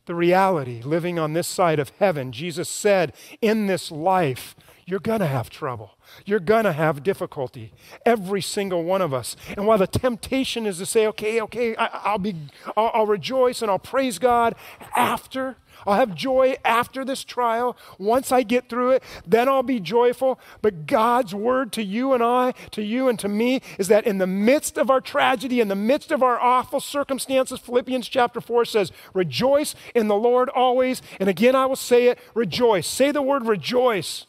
the 0.07 0.14
reality 0.14 0.83
living 0.83 1.19
on 1.19 1.33
this 1.33 1.47
side 1.47 1.79
of 1.79 1.93
heaven. 1.99 2.33
Jesus 2.33 2.69
said, 2.69 3.12
in 3.40 3.67
this 3.67 3.90
life, 3.90 4.55
you're 4.87 5.01
going 5.01 5.20
to 5.20 5.27
have 5.27 5.51
trouble. 5.51 5.92
You're 6.27 6.40
going 6.40 6.64
to 6.64 6.73
have 6.73 7.03
difficulty. 7.03 7.73
Every 8.05 8.42
single 8.42 8.85
one 8.85 9.01
of 9.01 9.14
us. 9.14 9.37
And 9.57 9.66
while 9.66 9.79
the 9.79 9.87
temptation 9.87 10.66
is 10.66 10.79
to 10.79 10.87
say, 10.87 11.07
okay, 11.09 11.40
okay, 11.40 11.75
I, 11.77 12.12
will 12.12 12.18
be, 12.18 12.37
I'll, 12.77 12.90
I'll 12.92 13.07
rejoice 13.07 13.62
and 13.62 13.70
I'll 13.70 13.79
praise 13.79 14.18
God 14.18 14.55
after, 14.94 15.57
I'll 15.87 15.97
have 15.97 16.14
joy 16.14 16.57
after 16.64 17.05
this 17.05 17.25
trial. 17.25 17.77
Once 17.99 18.31
I 18.31 18.42
get 18.42 18.68
through 18.68 18.92
it, 18.92 19.03
then 19.27 19.49
I'll 19.49 19.62
be 19.62 19.81
joyful. 19.81 20.38
But 20.61 20.87
God's 20.87 21.35
word 21.35 21.73
to 21.73 21.83
you 21.83 22.12
and 22.12 22.23
I, 22.23 22.53
to 22.73 22.83
you 22.83 23.09
and 23.09 23.18
to 23.20 23.29
me, 23.29 23.62
is 23.79 23.88
that 23.88 24.07
in 24.07 24.18
the 24.18 24.27
midst 24.27 24.77
of 24.77 24.90
our 24.90 25.01
tragedy, 25.01 25.61
in 25.61 25.68
the 25.68 25.75
midst 25.75 26.11
of 26.11 26.23
our 26.23 26.38
awful 26.38 26.81
circumstances, 26.81 27.59
Philippians 27.61 28.09
chapter 28.09 28.40
4 28.40 28.66
says, 28.66 28.92
Rejoice 29.14 29.75
in 29.94 30.09
the 30.09 30.16
Lord 30.16 30.51
always. 30.51 31.01
And 31.18 31.29
again, 31.29 31.55
I 31.55 31.66
will 31.66 31.77
say 31.77 32.09
it 32.09 32.18
rejoice. 32.35 32.87
Say 32.87 33.12
the 33.12 33.23
word 33.23 33.47
rejoice. 33.47 34.27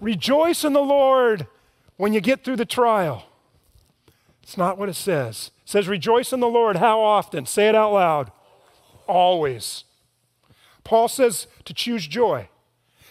Rejoice 0.00 0.64
in 0.64 0.72
the 0.72 0.80
Lord 0.80 1.46
when 1.96 2.12
you 2.12 2.20
get 2.20 2.44
through 2.44 2.56
the 2.56 2.64
trial. 2.64 3.24
It's 4.42 4.56
not 4.56 4.78
what 4.78 4.88
it 4.88 4.94
says. 4.94 5.50
It 5.64 5.70
says, 5.70 5.88
Rejoice 5.88 6.32
in 6.32 6.40
the 6.40 6.48
Lord. 6.48 6.76
How 6.76 7.00
often? 7.00 7.46
Say 7.46 7.68
it 7.68 7.74
out 7.74 7.92
loud. 7.92 8.32
Always. 9.06 9.84
Paul 10.84 11.08
says 11.08 11.46
to 11.66 11.74
choose 11.74 12.06
joy, 12.06 12.48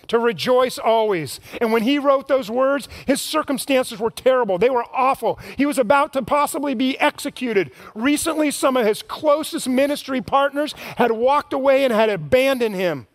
to 0.07 0.17
rejoice 0.17 0.79
always. 0.79 1.39
And 1.61 1.71
when 1.71 1.83
he 1.83 1.99
wrote 1.99 2.27
those 2.27 2.49
words, 2.49 2.89
his 3.05 3.21
circumstances 3.21 3.99
were 3.99 4.09
terrible. 4.09 4.57
They 4.57 4.71
were 4.71 4.85
awful. 4.91 5.37
He 5.57 5.65
was 5.67 5.77
about 5.77 6.11
to 6.13 6.23
possibly 6.23 6.73
be 6.73 6.97
executed. 6.99 7.69
Recently, 7.93 8.49
some 8.49 8.77
of 8.77 8.87
his 8.87 9.03
closest 9.03 9.67
ministry 9.67 10.21
partners 10.21 10.73
had 10.95 11.11
walked 11.11 11.53
away 11.53 11.83
and 11.83 11.93
had 11.93 12.09
abandoned 12.09 12.73
him. 12.73 13.05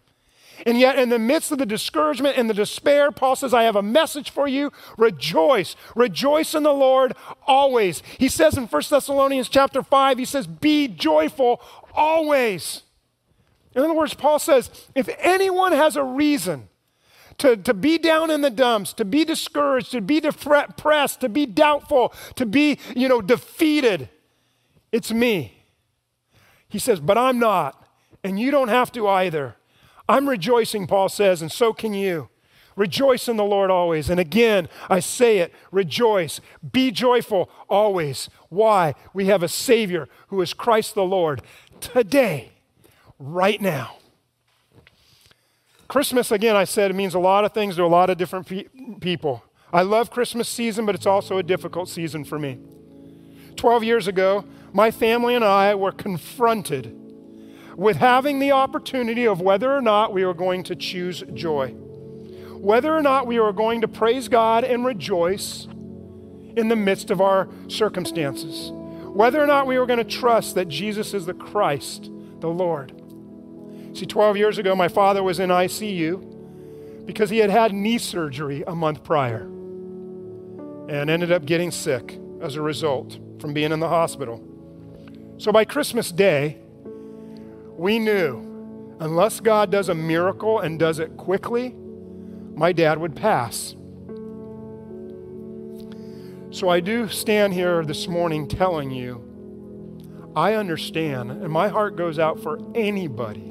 And 0.67 0.79
yet, 0.79 0.99
in 0.99 1.09
the 1.09 1.19
midst 1.19 1.51
of 1.51 1.59
the 1.59 1.67
discouragement 1.67 2.39
and 2.39 2.49
the 2.49 2.55
despair, 2.55 3.11
Paul 3.11 3.37
says, 3.37 3.53
I 3.53 3.65
have 3.65 3.77
a 3.77 3.83
message 3.83 4.31
for 4.31 4.47
you. 4.47 4.73
Rejoice. 4.97 5.75
Rejoice 5.97 6.55
in 6.55 6.63
the 6.63 6.73
Lord 6.73 7.15
always. 7.47 8.03
He 8.19 8.29
says 8.29 8.57
in 8.57 8.67
1 8.67 8.83
Thessalonians 8.89 9.49
chapter 9.49 9.83
5, 9.83 10.19
he 10.19 10.25
says, 10.25 10.47
Be 10.47 10.89
joyful 10.89 11.61
always. 11.95 12.83
In 13.75 13.83
other 13.83 13.95
words, 13.95 14.15
Paul 14.15 14.39
says 14.39 14.71
if 14.95 15.09
anyone 15.19 15.73
has 15.73 15.97
a 15.97 16.05
reason 16.05 16.69
to, 17.39 17.57
to 17.57 17.75
be 17.75 17.99
down 17.99 18.31
in 18.31 18.43
the 18.43 18.51
dumps, 18.51 18.93
to 18.95 19.05
be 19.05 19.25
discouraged, 19.25 19.93
to 19.93 20.01
be 20.01 20.21
depressed, 20.21 21.21
to 21.21 21.29
be 21.29 21.47
doubtful, 21.47 22.13
to 22.37 22.47
be, 22.47 22.79
you 22.95 23.09
know, 23.09 23.23
defeated, 23.23 24.09
it's 24.91 25.11
me. 25.11 25.65
He 26.69 26.79
says, 26.79 27.01
but 27.01 27.19
I'm 27.19 27.39
not, 27.39 27.87
and 28.23 28.39
you 28.39 28.51
don't 28.51 28.69
have 28.69 28.93
to 28.93 29.09
either. 29.09 29.57
I'm 30.13 30.29
rejoicing, 30.29 30.87
Paul 30.87 31.09
says, 31.09 31.41
and 31.41 31.51
so 31.51 31.73
can 31.73 31.95
you. 31.95 32.29
Rejoice 32.77 33.29
in 33.29 33.39
the 33.39 33.45
Lord 33.45 33.71
always. 33.71 34.11
And 34.11 34.21
again, 34.21 34.69
I 34.91 35.01
say 35.01 35.39
it 35.39 35.55
rejoice. 35.71 36.39
Be 36.71 36.91
joyful 36.91 37.49
always. 37.67 38.29
Why? 38.51 38.95
We 39.15 39.29
have 39.29 39.43
a 39.43 39.49
Savior 39.49 40.11
who 40.29 40.43
is 40.43 40.53
Christ 40.53 40.95
the 40.95 41.03
Lord. 41.03 41.41
Today, 41.81 42.51
right 43.19 43.59
now. 43.59 43.97
Christmas, 45.89 46.31
again, 46.31 46.57
I 46.57 46.65
said, 46.65 46.91
it 46.91 46.95
means 46.95 47.15
a 47.15 47.19
lot 47.19 47.47
of 47.47 47.55
things 47.55 47.77
to 47.77 47.83
a 47.83 47.87
lot 47.87 48.11
of 48.11 48.19
different 48.19 48.47
pe- 48.47 48.69
people. 49.01 49.43
I 49.73 49.81
love 49.81 50.11
Christmas 50.11 50.47
season, 50.47 50.85
but 50.85 50.95
it's 50.95 51.07
also 51.07 51.39
a 51.39 51.43
difficult 51.43 51.89
season 51.89 52.23
for 52.25 52.39
me. 52.39 52.59
12 53.57 53.83
years 53.83 54.09
ago, 54.09 54.45
my 54.75 54.91
family 54.91 55.35
and 55.35 55.45
I 55.45 55.75
were 55.75 55.91
confronted 55.91 56.99
with 57.77 57.97
having 57.97 58.39
the 58.39 58.53
opportunity 58.53 59.27
of 59.27 59.41
whether 59.41 59.75
or 59.75 59.81
not 59.81 60.13
we 60.13 60.23
are 60.23 60.35
going 60.35 60.63
to 60.65 60.77
choose 60.77 61.23
joy, 61.35 61.69
whether 61.69 62.97
or 62.97 63.03
not 63.03 63.27
we 63.27 63.39
are 63.39 63.53
going 63.53 63.81
to 63.81 63.89
praise 63.89 64.29
God 64.29 64.65
and 64.65 64.85
rejoice 64.85 65.67
in 66.57 66.69
the 66.69 66.77
midst 66.77 67.11
of 67.11 67.21
our 67.21 67.49
circumstances, 67.69 68.71
whether 68.73 69.43
or 69.43 69.47
not 69.47 69.67
we 69.67 69.77
are 69.77 69.87
going 69.87 69.99
to 69.99 70.05
trust 70.05 70.55
that 70.55 70.69
Jesus 70.69 71.15
is 71.15 71.27
the 71.27 71.35
Christ, 71.35 72.11
the 72.41 72.49
Lord. 72.49 72.93
See, 73.95 74.07
12 74.07 74.37
years 74.37 74.59
ago, 74.59 74.75
my 74.75 74.89
father 74.89 75.23
was 75.23 75.39
in 75.39 75.51
ICU 75.51 77.07
because 77.07 77.31
he 77.31 77.39
had 77.39 77.51
had 77.51 77.73
knee 77.73 77.99
surgery 77.99 78.65
a 78.67 78.75
month 78.75 79.03
prior 79.05 79.43
and 80.89 81.11
ended 81.11 81.33
up 81.33 81.45
getting 81.45 81.71
sick 81.71 82.19
as 82.41 82.57
a 82.57 82.63
result 82.63 83.19
from 83.41 83.53
being 83.53 83.73
in 83.73 83.81
the 83.81 83.89
hospital. 83.89 84.43
So 85.39 85.53
by 85.53 85.65
Christmas 85.65 86.13
Day, 86.13 86.62
we 87.77 87.99
knew 87.99 88.97
unless 89.01 89.41
God 89.41 89.71
does 89.71 89.89
a 89.89 89.95
miracle 89.95 90.61
and 90.61 90.79
does 90.79 90.99
it 90.99 91.17
quickly, 91.17 91.75
my 92.55 92.73
dad 92.73 92.99
would 92.99 93.17
pass. 93.17 93.75
So 96.51 96.69
I 96.69 96.81
do 96.81 97.09
stand 97.09 97.55
here 97.55 97.85
this 97.85 98.07
morning 98.07 98.47
telling 98.47 98.91
you, 98.91 99.29
I 100.37 100.55
understand, 100.55 101.31
and 101.31 101.51
my 101.51 101.69
heart 101.69 101.97
goes 101.97 102.19
out 102.19 102.43
for 102.43 102.59
anybody 102.75 103.49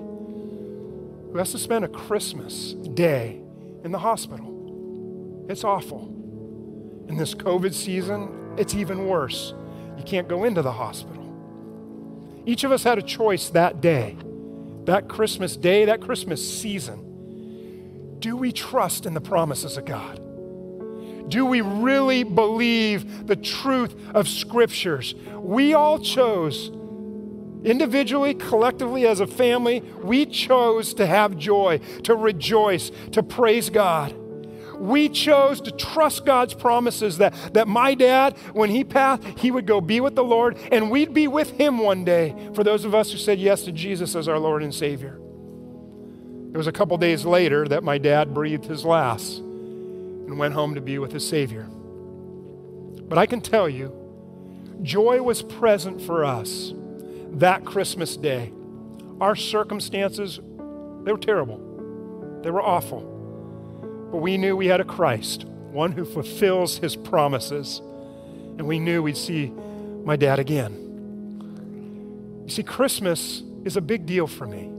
who 1.32 1.38
has 1.38 1.52
to 1.52 1.60
spend 1.60 1.86
a 1.86 1.88
Christmas 1.88 2.74
day 2.74 3.42
in 3.84 3.92
the 3.92 4.00
hospital. 4.00 5.46
It's 5.50 5.64
awful. 5.64 6.06
In 7.08 7.18
this 7.18 7.34
COVID 7.34 7.74
season, 7.74 8.54
it's 8.58 8.76
even 8.76 9.08
worse. 9.08 9.54
You 9.98 10.04
can't 10.04 10.28
go 10.28 10.44
into 10.44 10.62
the 10.62 10.72
hospital. 10.72 11.21
Each 12.46 12.64
of 12.64 12.72
us 12.72 12.84
had 12.84 12.98
a 12.98 13.02
choice 13.02 13.50
that 13.50 13.82
day, 13.82 14.18
that 14.86 15.08
Christmas 15.08 15.56
day, 15.56 15.86
that 15.86 16.02
Christmas 16.02 16.42
season. 16.62 18.18
Do 18.20 18.36
we 18.36 18.52
trust 18.52 19.06
in 19.06 19.14
the 19.14 19.22
promises 19.22 19.78
of 19.78 19.86
God? 19.86 20.20
Do 21.30 21.46
we 21.46 21.62
really 21.62 22.24
believe 22.24 23.28
the 23.28 23.36
truth 23.36 23.96
of 24.14 24.28
scriptures? 24.28 25.16
We 25.36 25.74
all 25.74 26.00
chose, 26.00 26.70
individually, 27.64 28.34
collectively, 28.34 29.08
as 29.08 29.20
a 29.20 29.28
family, 29.28 29.82
we 30.04 30.26
chose 30.26 30.94
to 30.96 31.06
have 31.06 31.38
joy, 31.38 31.80
to 32.04 32.16
rejoice, 32.16 32.92
to 33.14 33.24
praise 33.24 33.70
God. 33.70 34.16
We 34.82 35.10
chose 35.10 35.62
to 35.62 35.72
trust 35.72 36.26
God's 36.26 36.56
promises 36.56 37.20
that, 37.20 37.36
that 37.54 37.68
my 37.68 37.94
dad, 37.94 38.36
when 38.54 38.72
he 38.72 38.84
passed, 38.84 39.24
he 39.38 39.52
would 39.52 39.68
go 39.68 39.80
be 39.80 40.02
with 40.02 40.16
the 40.16 40.24
Lord 40.24 40.58
and 40.72 40.90
we'd 40.90 41.14
be 41.14 41.28
with 41.28 41.52
him 41.52 41.78
one 41.78 42.04
day 42.04 42.36
for 42.56 42.64
those 42.64 42.84
of 42.84 42.96
us 42.96 43.12
who 43.12 43.20
said 43.20 43.38
yes 43.38 43.62
to 43.66 43.72
Jesus 43.72 44.16
as 44.16 44.28
our 44.28 44.40
Lord 44.40 44.64
and 44.64 44.74
Savior. 44.74 45.20
It 46.52 46.58
was 46.58 46.66
a 46.66 46.72
couple 46.72 46.98
days 46.98 47.26
later 47.26 47.68
that 47.68 47.84
my 47.84 48.00
dad 48.00 48.34
breathed 48.34 48.66
his 48.66 48.84
last 48.84 49.38
and 49.38 50.40
went 50.40 50.56
home 50.56 50.74
to 50.74 50.82
be 50.82 50.98
with 50.98 51.12
his 51.12 51.30
Savior. 51.30 51.68
But 53.04 53.20
I 53.20 53.28
can 53.28 53.40
tell 53.40 53.70
you, 53.70 53.94
joy 54.82 55.22
was 55.22 55.44
present 55.44 56.02
for 56.02 56.26
us 56.26 56.74
that 57.34 57.66
Christmas 57.66 58.18
day. 58.18 58.52
Our 59.22 59.36
circumstances, 59.36 60.38
they 61.04 61.12
were 61.12 61.20
terrible, 61.20 62.40
they 62.42 62.50
were 62.50 62.64
awful. 62.64 63.11
But 64.12 64.18
we 64.18 64.38
knew 64.38 64.58
we 64.58 64.68
had 64.68 64.82
a 64.82 64.86
Christ, 64.86 65.46
one 65.46 65.94
who 65.94 66.06
fulfills 66.06 66.78
his 66.78 66.96
promises. 66.96 67.82
And 68.58 68.68
we 68.68 68.78
knew 68.78 69.02
we'd 69.02 69.18
see 69.18 69.48
my 70.04 70.16
dad 70.16 70.38
again. 70.40 70.74
You 72.46 72.50
see, 72.52 72.64
Christmas 72.64 73.44
is 73.64 73.78
a 73.78 73.82
big 73.82 74.06
deal 74.06 74.28
for 74.28 74.46
me. 74.46 74.70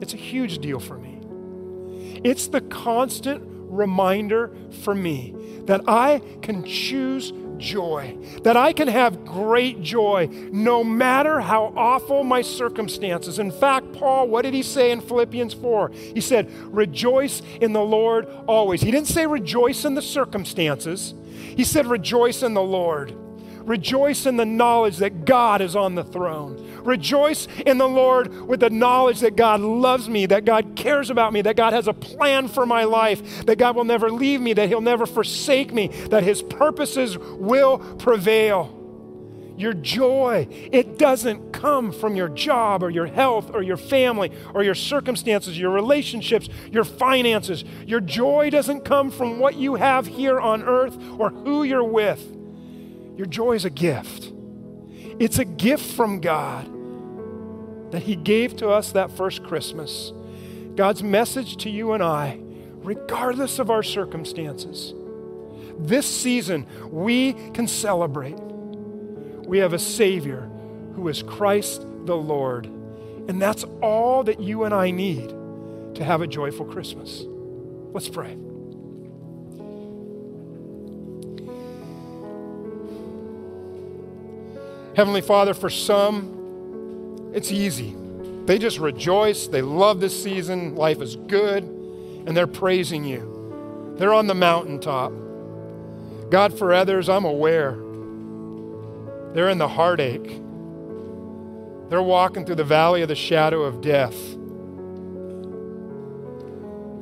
It's 0.00 0.12
a 0.12 0.18
huge 0.18 0.58
deal 0.58 0.80
for 0.80 0.98
me. 0.98 1.20
It's 2.24 2.48
the 2.48 2.60
constant 2.60 3.42
reminder 3.46 4.52
for 4.82 4.94
me 4.94 5.34
that 5.66 5.82
I 5.88 6.20
can 6.42 6.64
choose 6.64 7.32
joy, 7.58 8.16
that 8.42 8.56
I 8.56 8.72
can 8.72 8.88
have 8.88 9.24
great 9.24 9.82
joy 9.82 10.28
no 10.52 10.84
matter 10.84 11.40
how 11.40 11.72
awful 11.76 12.24
my 12.24 12.42
circumstances. 12.42 13.38
In 13.38 13.50
fact, 13.50 13.92
Paul, 13.92 14.28
what 14.28 14.42
did 14.42 14.54
he 14.54 14.62
say 14.62 14.90
in 14.90 15.00
Philippians 15.00 15.54
4? 15.54 15.90
He 15.90 16.20
said, 16.20 16.50
Rejoice 16.74 17.42
in 17.60 17.72
the 17.72 17.82
Lord 17.82 18.26
always. 18.46 18.80
He 18.80 18.90
didn't 18.90 19.08
say 19.08 19.26
rejoice 19.26 19.84
in 19.84 19.94
the 19.94 20.02
circumstances, 20.02 21.14
he 21.56 21.64
said, 21.64 21.86
Rejoice 21.86 22.42
in 22.42 22.54
the 22.54 22.62
Lord. 22.62 23.14
Rejoice 23.66 24.26
in 24.26 24.36
the 24.36 24.44
knowledge 24.44 24.98
that 24.98 25.24
God 25.24 25.62
is 25.62 25.74
on 25.74 25.94
the 25.94 26.04
throne. 26.04 26.73
Rejoice 26.84 27.48
in 27.64 27.78
the 27.78 27.88
Lord 27.88 28.46
with 28.46 28.60
the 28.60 28.70
knowledge 28.70 29.20
that 29.20 29.36
God 29.36 29.60
loves 29.60 30.08
me, 30.08 30.26
that 30.26 30.44
God 30.44 30.76
cares 30.76 31.10
about 31.10 31.32
me, 31.32 31.42
that 31.42 31.56
God 31.56 31.72
has 31.72 31.88
a 31.88 31.94
plan 31.94 32.48
for 32.48 32.66
my 32.66 32.84
life, 32.84 33.46
that 33.46 33.56
God 33.56 33.74
will 33.74 33.84
never 33.84 34.10
leave 34.10 34.40
me, 34.40 34.52
that 34.52 34.68
He'll 34.68 34.80
never 34.80 35.06
forsake 35.06 35.72
me, 35.72 35.88
that 36.10 36.22
His 36.22 36.42
purposes 36.42 37.16
will 37.18 37.78
prevail. 37.78 38.80
Your 39.56 39.72
joy, 39.72 40.48
it 40.50 40.98
doesn't 40.98 41.52
come 41.52 41.92
from 41.92 42.16
your 42.16 42.28
job 42.28 42.82
or 42.82 42.90
your 42.90 43.06
health 43.06 43.50
or 43.54 43.62
your 43.62 43.76
family 43.76 44.32
or 44.52 44.64
your 44.64 44.74
circumstances, 44.74 45.58
your 45.58 45.70
relationships, 45.70 46.48
your 46.72 46.82
finances. 46.82 47.64
Your 47.86 48.00
joy 48.00 48.50
doesn't 48.50 48.84
come 48.84 49.12
from 49.12 49.38
what 49.38 49.54
you 49.54 49.76
have 49.76 50.06
here 50.08 50.40
on 50.40 50.64
earth 50.64 50.98
or 51.18 51.30
who 51.30 51.62
you're 51.62 51.84
with. 51.84 52.20
Your 53.16 53.26
joy 53.26 53.52
is 53.52 53.64
a 53.64 53.70
gift. 53.70 54.33
It's 55.18 55.38
a 55.38 55.44
gift 55.44 55.94
from 55.94 56.20
God 56.20 56.70
that 57.92 58.02
He 58.02 58.16
gave 58.16 58.56
to 58.56 58.68
us 58.68 58.92
that 58.92 59.10
first 59.10 59.44
Christmas. 59.44 60.12
God's 60.74 61.02
message 61.02 61.56
to 61.58 61.70
you 61.70 61.92
and 61.92 62.02
I, 62.02 62.40
regardless 62.82 63.58
of 63.58 63.70
our 63.70 63.82
circumstances. 63.82 64.92
This 65.78 66.06
season, 66.06 66.66
we 66.90 67.34
can 67.52 67.68
celebrate. 67.68 68.38
We 68.38 69.58
have 69.58 69.72
a 69.72 69.78
Savior 69.78 70.50
who 70.94 71.08
is 71.08 71.22
Christ 71.22 71.86
the 72.04 72.16
Lord. 72.16 72.66
And 72.66 73.40
that's 73.40 73.64
all 73.80 74.24
that 74.24 74.40
you 74.40 74.64
and 74.64 74.74
I 74.74 74.90
need 74.90 75.28
to 75.94 76.04
have 76.04 76.20
a 76.20 76.26
joyful 76.26 76.66
Christmas. 76.66 77.22
Let's 77.92 78.08
pray. 78.08 78.36
Heavenly 84.96 85.20
Father, 85.20 85.54
for 85.54 85.70
some, 85.70 87.30
it's 87.34 87.50
easy. 87.50 87.96
They 88.46 88.58
just 88.58 88.78
rejoice. 88.78 89.48
They 89.48 89.62
love 89.62 90.00
this 90.00 90.22
season. 90.22 90.76
Life 90.76 91.00
is 91.00 91.16
good. 91.16 91.64
And 91.64 92.36
they're 92.36 92.46
praising 92.46 93.04
you. 93.04 93.94
They're 93.98 94.14
on 94.14 94.26
the 94.26 94.34
mountaintop. 94.34 95.12
God, 96.30 96.56
for 96.58 96.72
others, 96.72 97.08
I'm 97.08 97.24
aware. 97.24 97.72
They're 99.32 99.48
in 99.48 99.58
the 99.58 99.68
heartache. 99.68 100.40
They're 101.90 102.02
walking 102.02 102.46
through 102.46 102.56
the 102.56 102.64
valley 102.64 103.02
of 103.02 103.08
the 103.08 103.14
shadow 103.14 103.62
of 103.62 103.80
death 103.80 104.14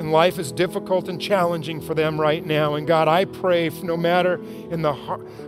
and 0.03 0.11
life 0.11 0.38
is 0.41 0.51
difficult 0.51 1.09
and 1.09 1.21
challenging 1.23 1.81
for 1.81 1.95
them 1.95 2.21
right 2.21 2.45
now. 2.45 2.75
And 2.75 2.88
God, 2.88 3.07
I 3.07 3.25
pray, 3.25 3.71
no 3.83 3.97
matter 3.97 4.35
in 4.71 4.83
the 4.83 4.93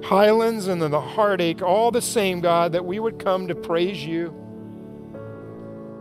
highlands 0.05 0.69
and 0.69 0.81
in 0.81 0.93
the 0.93 1.01
heartache, 1.01 1.61
all 1.61 1.91
the 1.91 2.01
same, 2.01 2.41
God, 2.41 2.71
that 2.73 2.85
we 2.85 3.01
would 3.01 3.19
come 3.19 3.49
to 3.49 3.55
praise 3.57 4.05
you, 4.05 4.33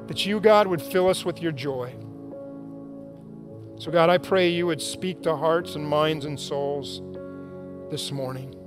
that 0.08 0.24
you, 0.26 0.40
God, 0.40 0.68
would 0.68 0.84
fill 0.84 1.10
us 1.10 1.26
with 1.26 1.42
your 1.42 1.52
joy. 1.52 1.96
So, 3.80 3.90
God, 3.92 4.12
I 4.12 4.20
pray 4.20 4.50
you 4.50 4.68
would 4.68 4.82
speak 4.82 5.24
to 5.24 5.36
hearts 5.36 5.74
and 5.74 5.84
minds 5.84 6.26
and 6.26 6.40
souls 6.40 7.02
this 7.90 8.12
morning. 8.12 8.63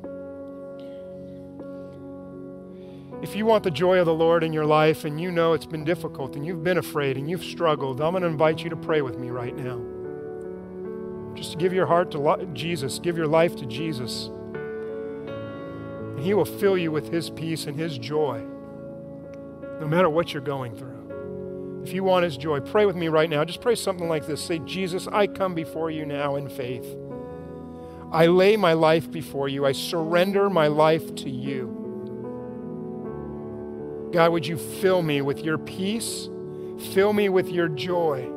If 3.26 3.34
you 3.34 3.44
want 3.44 3.64
the 3.64 3.72
joy 3.72 3.98
of 3.98 4.06
the 4.06 4.14
Lord 4.14 4.44
in 4.44 4.52
your 4.52 4.64
life 4.64 5.04
and 5.04 5.20
you 5.20 5.32
know 5.32 5.52
it's 5.52 5.66
been 5.66 5.82
difficult 5.82 6.36
and 6.36 6.46
you've 6.46 6.62
been 6.62 6.78
afraid 6.78 7.16
and 7.16 7.28
you've 7.28 7.42
struggled, 7.42 8.00
I'm 8.00 8.12
going 8.12 8.22
to 8.22 8.28
invite 8.28 8.62
you 8.62 8.70
to 8.70 8.76
pray 8.76 9.02
with 9.02 9.18
me 9.18 9.30
right 9.30 9.54
now. 9.56 9.82
Just 11.34 11.50
to 11.50 11.58
give 11.58 11.72
your 11.72 11.86
heart 11.86 12.12
to 12.12 12.48
Jesus, 12.52 13.00
give 13.00 13.16
your 13.16 13.26
life 13.26 13.56
to 13.56 13.66
Jesus. 13.66 14.30
And 14.54 16.20
He 16.20 16.34
will 16.34 16.44
fill 16.44 16.78
you 16.78 16.92
with 16.92 17.10
His 17.10 17.28
peace 17.30 17.66
and 17.66 17.76
His 17.76 17.98
joy, 17.98 18.44
no 19.80 19.88
matter 19.88 20.08
what 20.08 20.32
you're 20.32 20.40
going 20.40 20.76
through. 20.76 21.82
If 21.84 21.92
you 21.92 22.04
want 22.04 22.22
His 22.22 22.36
joy, 22.36 22.60
pray 22.60 22.86
with 22.86 22.94
me 22.94 23.08
right 23.08 23.28
now. 23.28 23.44
Just 23.44 23.60
pray 23.60 23.74
something 23.74 24.08
like 24.08 24.28
this 24.28 24.40
Say, 24.40 24.60
Jesus, 24.60 25.08
I 25.08 25.26
come 25.26 25.52
before 25.52 25.90
you 25.90 26.06
now 26.06 26.36
in 26.36 26.48
faith. 26.48 26.86
I 28.12 28.26
lay 28.26 28.56
my 28.56 28.74
life 28.74 29.10
before 29.10 29.48
you, 29.48 29.66
I 29.66 29.72
surrender 29.72 30.48
my 30.48 30.68
life 30.68 31.12
to 31.16 31.28
you. 31.28 31.85
God, 34.12 34.32
would 34.32 34.46
you 34.46 34.56
fill 34.56 35.02
me 35.02 35.20
with 35.20 35.44
your 35.44 35.58
peace? 35.58 36.28
Fill 36.92 37.12
me 37.12 37.28
with 37.28 37.48
your 37.48 37.68
joy. 37.68 38.30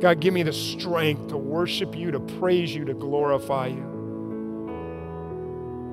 God, 0.00 0.20
give 0.20 0.34
me 0.34 0.42
the 0.42 0.52
strength 0.52 1.28
to 1.28 1.36
worship 1.36 1.96
you, 1.96 2.10
to 2.10 2.20
praise 2.20 2.74
you, 2.74 2.84
to 2.86 2.94
glorify 2.94 3.68
you. 3.68 3.90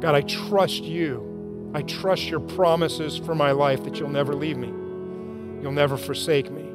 God, 0.01 0.15
I 0.15 0.21
trust 0.21 0.83
you. 0.83 1.71
I 1.73 1.83
trust 1.83 2.23
your 2.23 2.39
promises 2.39 3.17
for 3.17 3.35
my 3.35 3.51
life 3.51 3.83
that 3.83 3.99
you'll 3.99 4.09
never 4.09 4.33
leave 4.33 4.57
me, 4.57 4.69
you'll 5.61 5.71
never 5.71 5.97
forsake 5.97 6.51
me, 6.51 6.65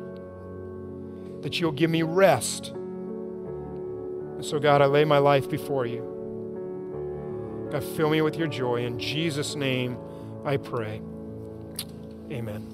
that 1.40 1.58
you'll 1.58 1.72
give 1.72 1.90
me 1.90 2.02
rest. 2.02 2.68
And 2.68 4.44
so, 4.44 4.60
God, 4.60 4.82
I 4.82 4.86
lay 4.86 5.04
my 5.04 5.18
life 5.18 5.50
before 5.50 5.86
you. 5.86 6.12
God, 7.72 7.82
fill 7.82 8.10
me 8.10 8.22
with 8.22 8.36
your 8.36 8.46
joy. 8.46 8.84
In 8.84 9.00
Jesus' 9.00 9.56
name, 9.56 9.98
I 10.44 10.58
pray. 10.58 11.02
Amen. 12.30 12.66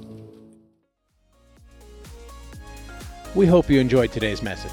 We 3.35 3.47
hope 3.47 3.71
you 3.71 3.79
enjoyed 3.79 4.11
today's 4.11 4.43
message. 4.43 4.73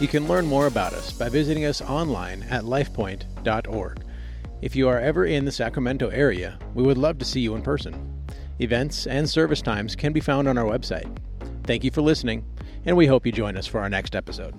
You 0.00 0.08
can 0.08 0.26
learn 0.26 0.46
more 0.46 0.66
about 0.66 0.92
us 0.92 1.12
by 1.12 1.28
visiting 1.28 1.64
us 1.64 1.80
online 1.80 2.42
at 2.50 2.64
lifepoint.org. 2.64 4.02
If 4.60 4.74
you 4.74 4.88
are 4.88 4.98
ever 4.98 5.26
in 5.26 5.44
the 5.44 5.52
Sacramento 5.52 6.08
area, 6.08 6.58
we 6.74 6.82
would 6.82 6.98
love 6.98 7.18
to 7.18 7.24
see 7.24 7.40
you 7.40 7.54
in 7.54 7.62
person. 7.62 8.24
Events 8.58 9.06
and 9.06 9.28
service 9.28 9.62
times 9.62 9.94
can 9.94 10.12
be 10.12 10.20
found 10.20 10.48
on 10.48 10.58
our 10.58 10.64
website. 10.64 11.16
Thank 11.64 11.84
you 11.84 11.90
for 11.90 12.02
listening, 12.02 12.44
and 12.84 12.96
we 12.96 13.06
hope 13.06 13.24
you 13.24 13.32
join 13.32 13.56
us 13.56 13.66
for 13.66 13.80
our 13.80 13.88
next 13.88 14.16
episode. 14.16 14.54